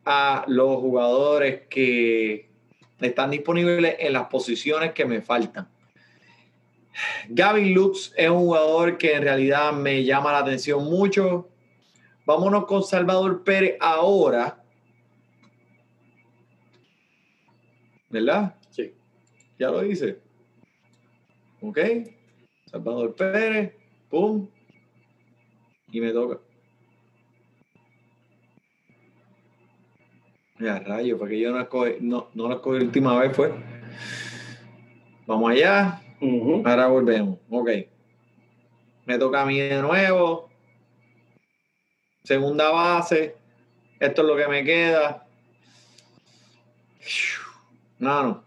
[0.07, 2.46] a los jugadores que
[3.01, 5.69] están disponibles en las posiciones que me faltan.
[7.29, 11.49] Gavin Lux es un jugador que en realidad me llama la atención mucho.
[12.25, 14.63] Vámonos con Salvador Pérez ahora.
[18.09, 18.55] ¿Verdad?
[18.71, 18.95] Sí.
[19.59, 20.19] Ya lo hice.
[21.61, 21.79] Ok.
[22.65, 23.75] Salvador Pérez.
[24.09, 24.49] Pum.
[25.93, 26.46] Y me toca.
[30.59, 33.53] Mira, rayo, porque yo no escogí, no, no lo escogí la última vez, fue.
[35.27, 36.01] Vamos allá.
[36.65, 37.39] Ahora volvemos.
[37.51, 37.71] Ok.
[39.05, 40.49] Me toca a mí de nuevo.
[42.23, 43.37] Segunda base.
[44.01, 45.27] Esto es lo que me queda.
[47.99, 48.45] No, no.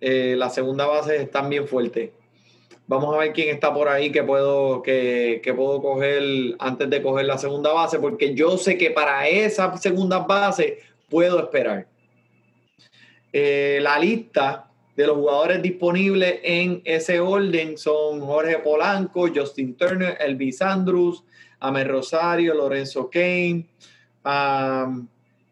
[0.00, 2.12] Eh, la segunda base están bien fuerte.
[2.86, 6.22] Vamos a ver quién está por ahí que puedo, que, que puedo coger
[6.58, 10.78] antes de coger la segunda base, porque yo sé que para esa segunda base
[11.10, 11.86] puedo esperar.
[13.32, 20.16] Eh, la lista de los jugadores disponibles en ese orden son Jorge Polanco, Justin Turner,
[20.20, 21.24] Elvis Andrews,
[21.58, 23.66] Amer Rosario, Lorenzo Kane.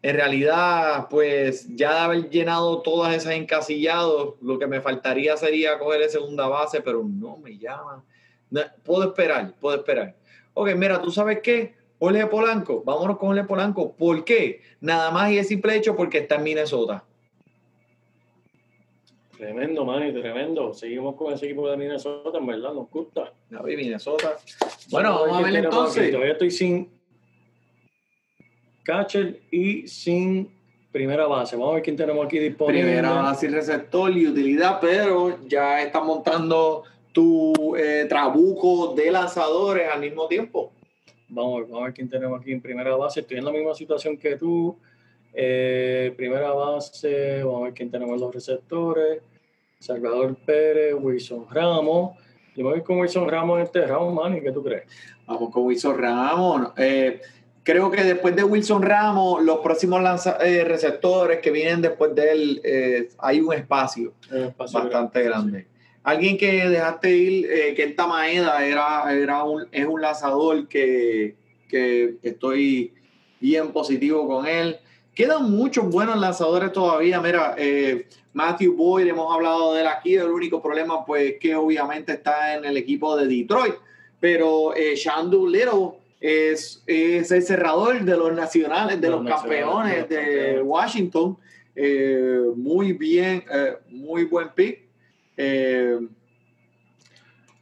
[0.01, 5.77] En realidad, pues ya de haber llenado todas esas encasillados, lo que me faltaría sería
[5.77, 8.03] coger el segunda base, pero no me llama.
[8.49, 10.15] No, puedo esperar, puedo esperar.
[10.53, 11.75] Ok, mira, ¿tú sabes qué?
[11.99, 13.93] Jorge Polanco, vámonos con Jorge Polanco.
[13.93, 14.61] ¿Por qué?
[14.79, 17.03] Nada más y es simple hecho porque está en Minnesota.
[19.37, 20.73] Tremendo, Manny, tremendo.
[20.73, 23.31] Seguimos con ese equipo de Minnesota, en verdad, nos gusta.
[23.49, 24.37] No, Minnesota.
[24.89, 26.11] Bueno, vamos a ver entonces.
[26.11, 26.89] Todavía estoy sin
[28.83, 30.49] catcher y sin
[30.91, 31.55] primera base.
[31.55, 32.81] Vamos a ver quién tenemos aquí disponible.
[32.81, 39.89] Primera base y receptor y utilidad, pero ya estás montando tu eh, trabuco de lanzadores
[39.89, 40.73] al mismo tiempo.
[41.29, 43.19] Vamos, a ver, vamos a ver quién tenemos aquí en primera base.
[43.21, 44.75] Estoy en la misma situación que tú.
[45.33, 49.21] Eh, primera base, vamos a ver quién tenemos en los receptores.
[49.79, 52.17] Salvador Pérez, Wilson Ramos.
[52.55, 54.41] Yo me voy con Wilson Ramos en este round, Manny.
[54.41, 54.83] ¿Qué tú crees?
[55.27, 56.71] Vamos con Wilson Ramos.
[56.77, 57.21] Eh,
[57.63, 62.31] creo que después de Wilson Ramos, los próximos lanza- eh, receptores que vienen después de
[62.31, 65.67] él, hay un espacio Un espacio bastante grande.
[66.03, 71.35] Alguien que dejaste ir, eh, Kenta Maeda, era, era un, es un lanzador que,
[71.67, 72.93] que estoy
[73.39, 74.77] bien positivo con él.
[75.13, 77.19] Quedan muchos buenos lanzadores todavía.
[77.21, 80.15] Mira, eh, Matthew Boyd, hemos hablado de él aquí.
[80.15, 83.75] El único problema, pues, que obviamente está en el equipo de Detroit.
[84.19, 89.99] Pero eh, Shandu Little es, es el cerrador de los nacionales, de Los campeones de
[89.99, 90.61] los de campeones.
[90.63, 91.37] Washington.
[91.75, 94.88] Eh, muy bien, eh, muy buen pick.
[95.41, 95.97] Eh,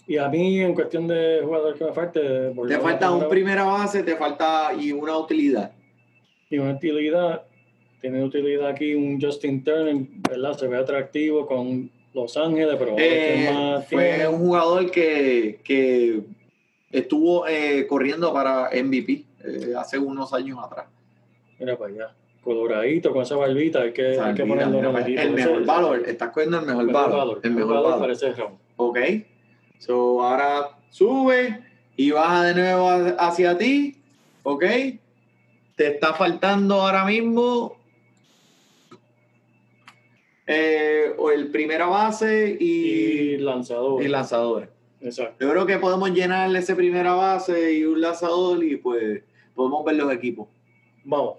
[0.10, 2.22] Y a mí, en cuestión de jugador que me falte,
[2.70, 5.72] te falta un primera- base, te falta y una utilidad.
[6.50, 7.42] y una utilidad.
[8.00, 9.98] Tiene utilidad aquí un Justin Turner,
[10.30, 10.54] ¿verdad?
[10.58, 14.28] Se ve atractivo con Los Ángeles, pero Eh, más fue tiene.
[14.30, 16.22] un jugador que, que
[16.90, 20.86] estuvo eh, corriendo para MVP eh, hace unos años atrás.
[21.60, 22.16] Mira para allá.
[22.44, 25.32] Coloradito con esa barbita, hay que, O sea, hay que mira, ponerlo mira, el el
[25.34, 28.00] mejor Ese- valor, estás cogiendo el mejor, valor, el mejor valor.
[28.00, 28.58] parece Ramón.
[28.78, 28.98] Ok.
[29.80, 31.62] So ahora sube
[31.98, 33.98] y baja de nuevo hacia ti.
[34.44, 34.64] Ok.
[35.76, 37.76] Te está faltando ahora mismo
[40.46, 44.02] eh, o el primera base y, Y lanzador.
[44.02, 44.70] y lanzadores.
[45.02, 45.46] Exacto.
[45.46, 49.22] Yo creo que podemos llenarle ese primera base y un lanzador y pues
[49.54, 50.48] podemos ver los equipos.
[51.04, 51.36] Vamos.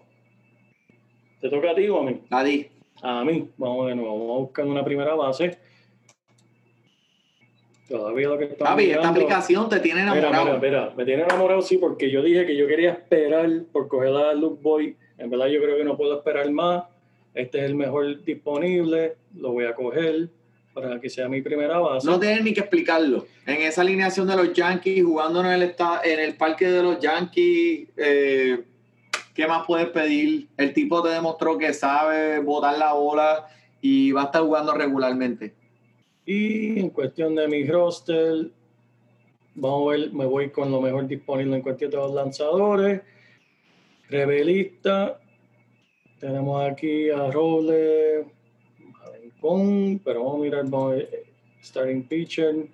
[1.40, 2.20] ¿Te toca a ti o a mí?
[2.30, 2.68] A ti.
[3.02, 3.48] A mí.
[3.56, 4.18] Vamos de nuevo.
[4.18, 5.58] Vamos a buscar una primera base.
[7.88, 10.58] Todavía lo que Papi, esta aplicación te tiene Mira, enamorado.
[10.58, 14.14] mira, mira, me tiene enamorado sí porque yo dije que yo quería esperar por coger
[14.14, 14.94] a Luke Boy.
[15.16, 16.84] En verdad yo creo que no puedo esperar más.
[17.34, 20.28] Este es el mejor disponible, lo voy a coger
[20.74, 22.06] para que sea mi primera base.
[22.06, 23.26] No tienes ni que explicarlo.
[23.46, 25.74] En esa alineación de los Yankees, jugando en el,
[26.04, 28.64] en el parque de los Yankees, eh,
[29.38, 30.48] ¿qué más puedes pedir?
[30.56, 33.46] El tipo te demostró que sabe botar la bola
[33.80, 35.54] y va a estar jugando regularmente.
[36.26, 38.50] Y en cuestión de mi roster,
[39.54, 43.02] vamos a ver, me voy con lo mejor disponible en cuestión de los lanzadores.
[44.10, 45.20] Rebelista,
[46.18, 48.26] tenemos aquí a Roble,
[49.04, 51.26] a Rincón, pero vamos a mirar, vamos a ver,
[51.62, 52.66] starting pitcher.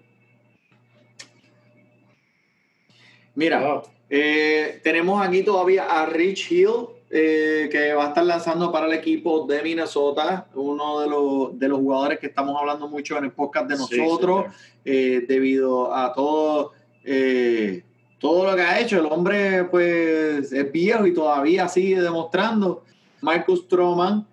[3.35, 3.94] Mira, Wow.
[4.11, 6.69] Eh, tenemos aquí todavía a Rich Hill,
[7.11, 11.69] eh, que va a estar lanzando para el equipo de Minnesota, uno de los, de
[11.69, 14.47] los jugadores que estamos hablando mucho en el podcast de nosotros.
[14.85, 16.73] eh, debido a todo,
[17.05, 17.83] eh,
[18.19, 18.99] todo lo que ha hecho.
[18.99, 22.83] El hombre pues es viejo y todavía sigue demostrando.
[23.21, 24.27] Marcus Stroman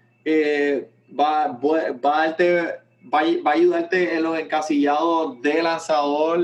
[1.18, 2.80] va, va, a darte-
[3.14, 6.40] va a- va a ayudarte en los encasillados de lanzador.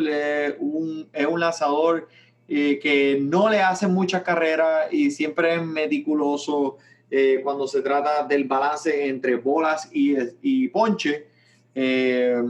[0.59, 2.07] un, es un lanzador
[2.49, 6.77] eh, que no le hace muchas carreras y siempre es meticuloso
[7.11, 11.27] eh, cuando se trata del balance entre bolas y, y ponche.
[11.75, 12.41] Eh,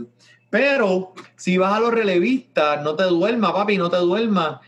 [0.50, 4.60] pero si vas a los relevistas, no te duermas, papi, no te duermas.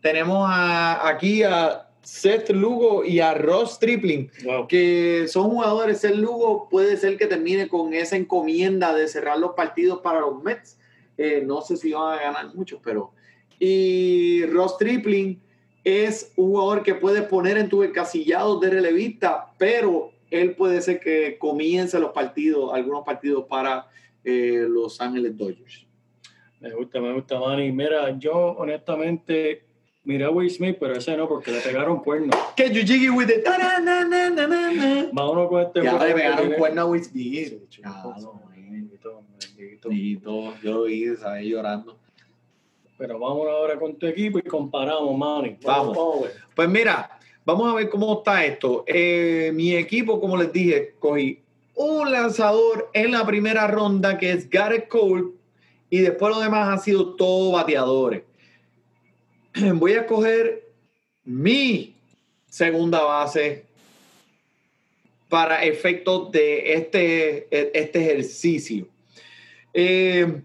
[0.00, 4.68] Tenemos a- aquí a Seth Lugo y a Ross Tripling, Wow.
[4.68, 5.98] que son jugadores.
[6.00, 10.42] Seth Lugo puede ser que termine con esa encomienda de cerrar los partidos para los
[10.42, 10.78] Mets.
[11.44, 13.12] No sé si van a ganar mucho, pero.
[13.58, 15.40] Y Ross Tripling
[15.84, 21.00] es un jugador que puedes poner en tu encasillado de relevista, pero él puede ser
[21.00, 23.86] que comience los partidos, algunos partidos para
[24.24, 25.86] eh, Los Ángeles Dodgers.
[26.60, 27.70] Me gusta, me gusta, Manny.
[27.70, 29.64] Mira, yo honestamente
[30.02, 32.34] miré a Will Smith, pero ese no, porque le pegaron cuernos.
[32.56, 33.44] Que you jiggy with it.
[35.12, 35.84] Vámonos con este.
[35.84, 37.62] Ya le pegaron cuerno a Will Smith.
[37.80, 38.14] Claro,
[40.62, 41.46] yo lo vi, ¿sabes?
[41.46, 41.98] Llorando.
[42.98, 45.56] Pero vámonos ahora con tu equipo y comparamos, Manny.
[45.62, 46.22] Vamos.
[46.22, 46.32] ver.
[46.54, 48.84] Pues mira, vamos a ver cómo está esto.
[48.86, 51.40] Eh, mi equipo, como les dije, cogí
[51.74, 55.24] un lanzador en la primera ronda que es Garrett Cole
[55.90, 58.22] y después lo demás han sido todos bateadores.
[59.74, 60.66] Voy a coger
[61.24, 61.94] mi
[62.48, 63.66] segunda base
[65.28, 68.88] para efectos de este, este ejercicio.
[69.74, 70.40] Eh,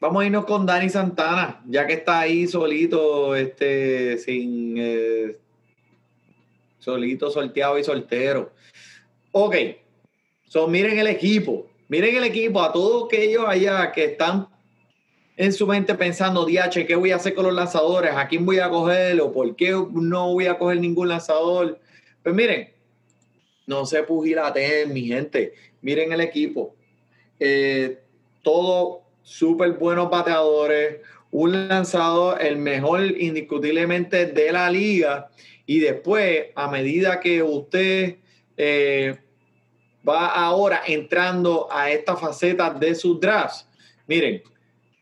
[0.00, 5.36] Vamos a irnos con Dani Santana, ya que está ahí solito, este, sin eh,
[6.78, 8.52] solito, sorteado y soltero.
[9.32, 9.56] Ok,
[10.46, 14.46] so, miren el equipo, miren el equipo, a todos aquellos allá que están
[15.36, 18.12] en su mente pensando, DH, ¿qué voy a hacer con los lanzadores?
[18.14, 19.20] ¿A quién voy a coger?
[19.20, 21.80] ¿O por qué no voy a coger ningún lanzador?
[22.22, 22.72] Pues miren,
[23.66, 25.54] no se pugilateen, mi gente.
[25.82, 26.76] Miren el equipo.
[27.40, 28.00] Eh,
[28.42, 31.00] todo súper buenos bateadores,
[31.30, 35.28] un lanzador, el mejor indiscutiblemente de la liga.
[35.66, 38.16] Y después, a medida que usted
[38.56, 39.18] eh,
[40.08, 43.68] va ahora entrando a esta faceta de sus drafts,
[44.06, 44.42] miren,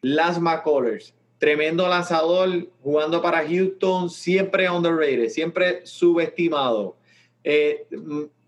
[0.03, 6.97] Las McCullers, tremendo lanzador jugando para Houston, siempre underrated, siempre subestimado.
[7.45, 7.87] Eh,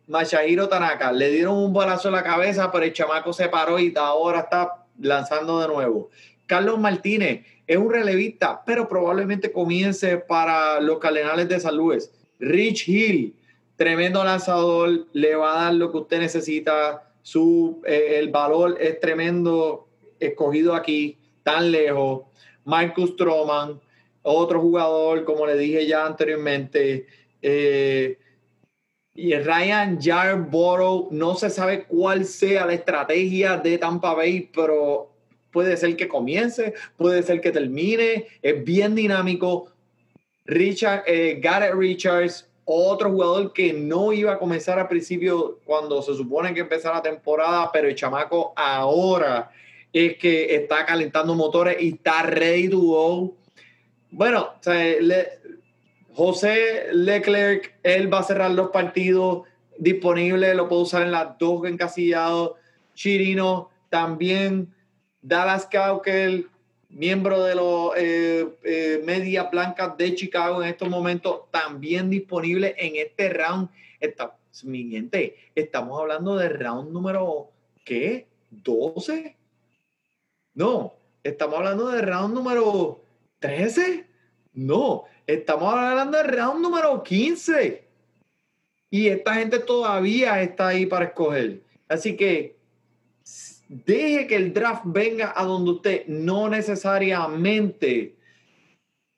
[0.09, 3.95] Masahiro Tanaka, le dieron un balazo en la cabeza, pero el chamaco se paró y
[3.97, 6.11] ahora está lanzando de nuevo.
[6.47, 11.77] Carlos Martínez, es un relevista, pero probablemente comience para los Cardenales de San.
[12.41, 13.35] Rich Hill,
[13.77, 17.13] tremendo lanzador, le va a dar lo que usted necesita.
[17.23, 19.87] Su, eh, el valor es tremendo,
[20.19, 22.23] escogido aquí, tan lejos.
[22.65, 23.79] Marcus Stroman,
[24.23, 27.07] otro jugador, como le dije ya anteriormente.
[27.43, 28.19] Eh,
[29.19, 35.11] y Ryan Yarborough, no se sabe cuál sea la estrategia de Tampa Bay, pero
[35.51, 39.73] puede ser que comience, puede ser que termine, es bien dinámico.
[40.45, 46.15] Richard, eh, Garrett Richards, otro jugador que no iba a comenzar al principio cuando se
[46.15, 49.51] supone que empezara la temporada, pero el chamaco ahora
[49.93, 53.35] es que está calentando motores y está ready to go.
[54.13, 55.58] Bueno, o sea, le,
[56.19, 59.47] José Leclerc, él va a cerrar los partidos
[59.79, 62.55] disponibles, lo puedo usar en las dos encasillados.
[62.93, 64.75] Chirino también.
[65.23, 66.49] Dallas Cowkel,
[66.89, 72.97] miembro de los eh, eh, Medias Blancas de Chicago en estos momentos, también disponible en
[72.97, 73.69] este round.
[75.55, 77.53] Estamos hablando de round número,
[77.85, 78.27] ¿qué?
[78.65, 79.37] ¿12?
[80.55, 83.01] No, estamos hablando de round número
[83.39, 84.08] 13.
[84.59, 87.85] No, Estamos hablando del round número 15.
[88.91, 91.63] Y esta gente todavía está ahí para escoger.
[91.87, 92.57] Así que
[93.69, 98.17] deje que el draft venga a donde usted no necesariamente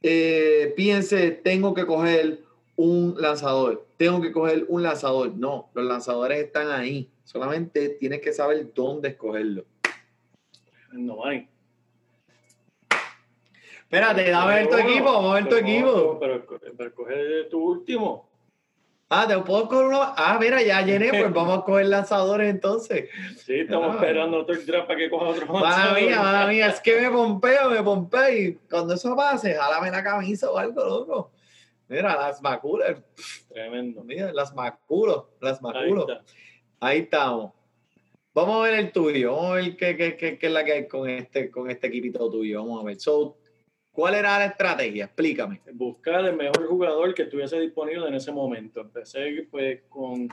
[0.02, 2.40] eh, piense, tengo que coger
[2.74, 5.36] un lanzador, tengo que coger un lanzador.
[5.36, 7.08] No, los lanzadores están ahí.
[7.22, 9.64] Solamente tienes que saber dónde escogerlo.
[10.92, 11.48] No hay.
[13.90, 16.16] Espérate, dame ver tu equipo, vamos a ver tu equipo.
[16.20, 16.46] Pero,
[16.78, 18.30] pero, coge tu último.
[19.08, 20.00] Ah, ¿te puedo coger uno?
[20.00, 23.10] Ah, mira, ya llené, pues vamos a coger lanzadores entonces.
[23.36, 23.94] Sí, estamos ah.
[23.96, 27.68] esperando otro draft para que coja otro Mala mía, mala mía, es que me pompeo,
[27.68, 31.32] me pompeo y cuando eso pase, jálame la camisa o algo, loco.
[31.88, 33.02] Mira, las maculas.
[33.48, 34.04] Tremendo.
[34.04, 36.06] Mira, las maculos, las maculos.
[36.78, 37.50] Ahí, estamos.
[38.32, 40.72] Vamos a ver el tuyo, vamos a ver qué, qué, qué, qué es la que
[40.74, 42.60] hay con este, con este equipito tuyo.
[42.60, 43.00] Vamos a ver.
[43.00, 43.39] So,
[43.92, 45.06] ¿Cuál era la estrategia?
[45.06, 45.60] Explícame.
[45.72, 48.80] Buscar el mejor jugador que estuviese disponible en ese momento.
[48.80, 50.28] Empecé pues con,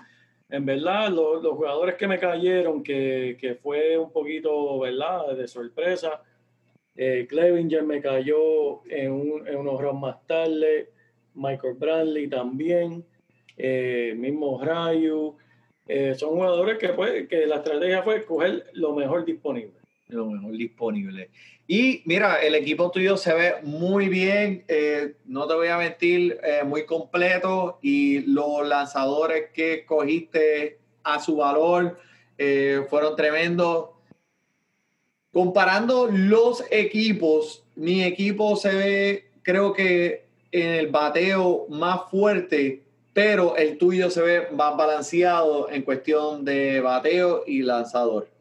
[0.50, 6.22] en verdad, los, jugadores que me cayeron, que, que, fue un poquito, ¿verdad?, de sorpresa.
[6.96, 10.92] Eh, Clevinger me cayó en, un, en unos rounds más tarde.
[11.34, 13.06] Michael Bradley también.
[13.58, 15.36] Eh, mismo Rayu.
[15.88, 19.74] Eh, son jugadores que, pues, que la estrategia fue coger lo mejor disponible.
[20.10, 21.30] Lo mejor disponible.
[21.68, 26.40] Y mira, el equipo tuyo se ve muy bien, eh, no te voy a mentir,
[26.42, 32.00] eh, muy completo y los lanzadores que cogiste a su valor
[32.38, 33.90] eh, fueron tremendos.
[35.34, 42.82] Comparando los equipos, mi equipo se ve, creo que en el bateo más fuerte,
[43.12, 48.37] pero el tuyo se ve más balanceado en cuestión de bateo y lanzador.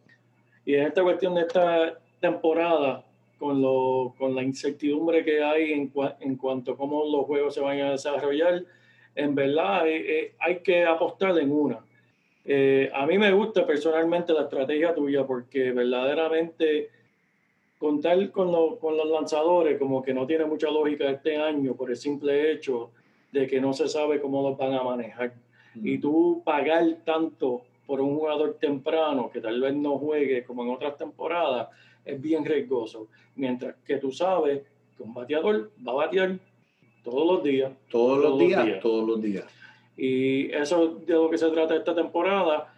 [0.67, 3.05] Y en esta cuestión de esta temporada,
[3.39, 7.61] con, lo, con la incertidumbre que hay en, en cuanto a cómo los juegos se
[7.61, 8.65] van a desarrollar,
[9.15, 11.79] en verdad eh, eh, hay que apostar en una.
[12.45, 16.91] Eh, a mí me gusta personalmente la estrategia tuya porque verdaderamente
[17.79, 21.97] contar con, con los lanzadores como que no tiene mucha lógica este año por el
[21.97, 22.91] simple hecho
[23.31, 25.33] de que no se sabe cómo los van a manejar.
[25.75, 30.71] Y tú pagar tanto por un jugador temprano que tal vez no juegue como en
[30.71, 31.69] otras temporadas,
[32.05, 33.09] es bien riesgoso.
[33.37, 34.63] Mientras que tú sabes
[34.97, 36.39] que un bateador va a batear
[37.03, 37.73] todos los días.
[37.91, 39.45] Todos, los, días, todos los días.
[39.97, 42.73] Y eso de lo que se trata esta temporada.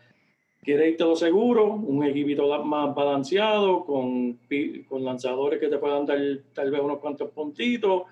[0.61, 4.39] Quieres ir todo seguro, un equipito más balanceado, con,
[4.89, 6.19] con lanzadores que te puedan dar
[6.53, 8.03] tal vez unos cuantos puntitos,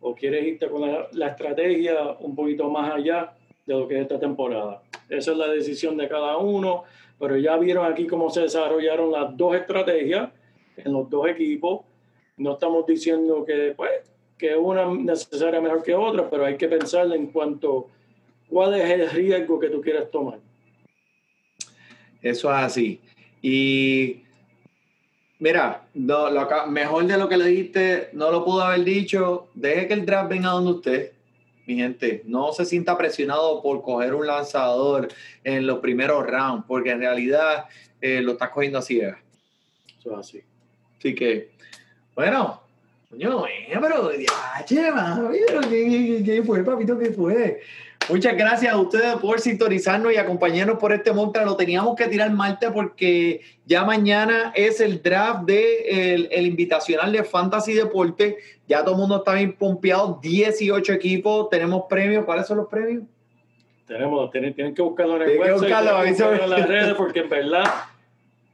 [0.00, 3.34] o quieres irte con la, la estrategia un poquito más allá
[3.66, 4.82] de lo que es esta temporada.
[5.08, 6.84] Esa es la decisión de cada uno,
[7.18, 10.30] pero ya vieron aquí cómo se desarrollaron las dos estrategias
[10.76, 11.82] en los dos equipos.
[12.36, 13.90] No estamos diciendo que, pues,
[14.36, 17.88] que una necesaria mejor que otra, pero hay que pensar en cuanto
[18.48, 20.38] cuál es el riesgo que tú quieres tomar.
[22.22, 23.00] Eso es así.
[23.40, 24.22] Y
[25.38, 26.30] mira, lo,
[26.68, 29.48] mejor de lo que le dijiste, no lo pudo haber dicho.
[29.54, 31.12] Deje que el draft venga donde usted,
[31.66, 32.22] mi gente.
[32.26, 35.08] No se sienta presionado por coger un lanzador
[35.44, 37.66] en los primeros rounds, porque en realidad
[38.00, 39.00] eh, lo está cogiendo así.
[39.00, 40.42] Eso es así.
[40.98, 41.50] Así que,
[42.14, 42.62] bueno,
[43.10, 43.44] coño,
[43.80, 44.82] pero, ya, che,
[45.46, 46.98] pero ¿qué, qué, fue, papito?
[46.98, 47.60] ¿Qué fue?
[48.08, 51.44] Muchas gracias a ustedes por sintonizarnos y acompañarnos por este montra.
[51.44, 57.10] Lo teníamos que tirar Marte porque ya mañana es el draft de el, el invitacional
[57.10, 58.36] de Fantasy Deporte.
[58.68, 60.20] Ya todo el mundo está bien pompeado.
[60.22, 61.50] 18 equipos.
[61.50, 62.24] Tenemos premios.
[62.24, 63.02] ¿Cuáles son los premios?
[63.86, 67.20] Tenemos, tienen, tienen que buscarlo en el Tienen que website, buscarlo en las redes, porque
[67.20, 67.64] en verdad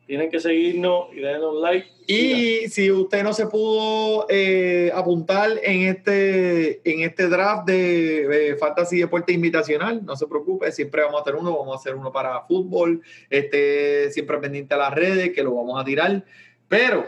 [0.07, 1.89] tienen que seguirnos y darnos like.
[2.07, 8.57] Y si usted no se pudo eh, apuntar en este, en este draft de, de
[8.57, 12.13] Fantasy Deporte Invitacional, no se preocupe, siempre vamos a hacer uno, vamos a hacer uno
[12.13, 16.25] para fútbol, este, siempre pendiente a las redes, que lo vamos a tirar,
[16.69, 17.07] pero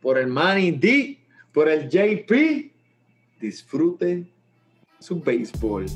[0.00, 1.18] por el Manny D,
[1.52, 2.70] por el JP,
[3.40, 4.24] disfrute
[4.98, 5.86] su béisbol.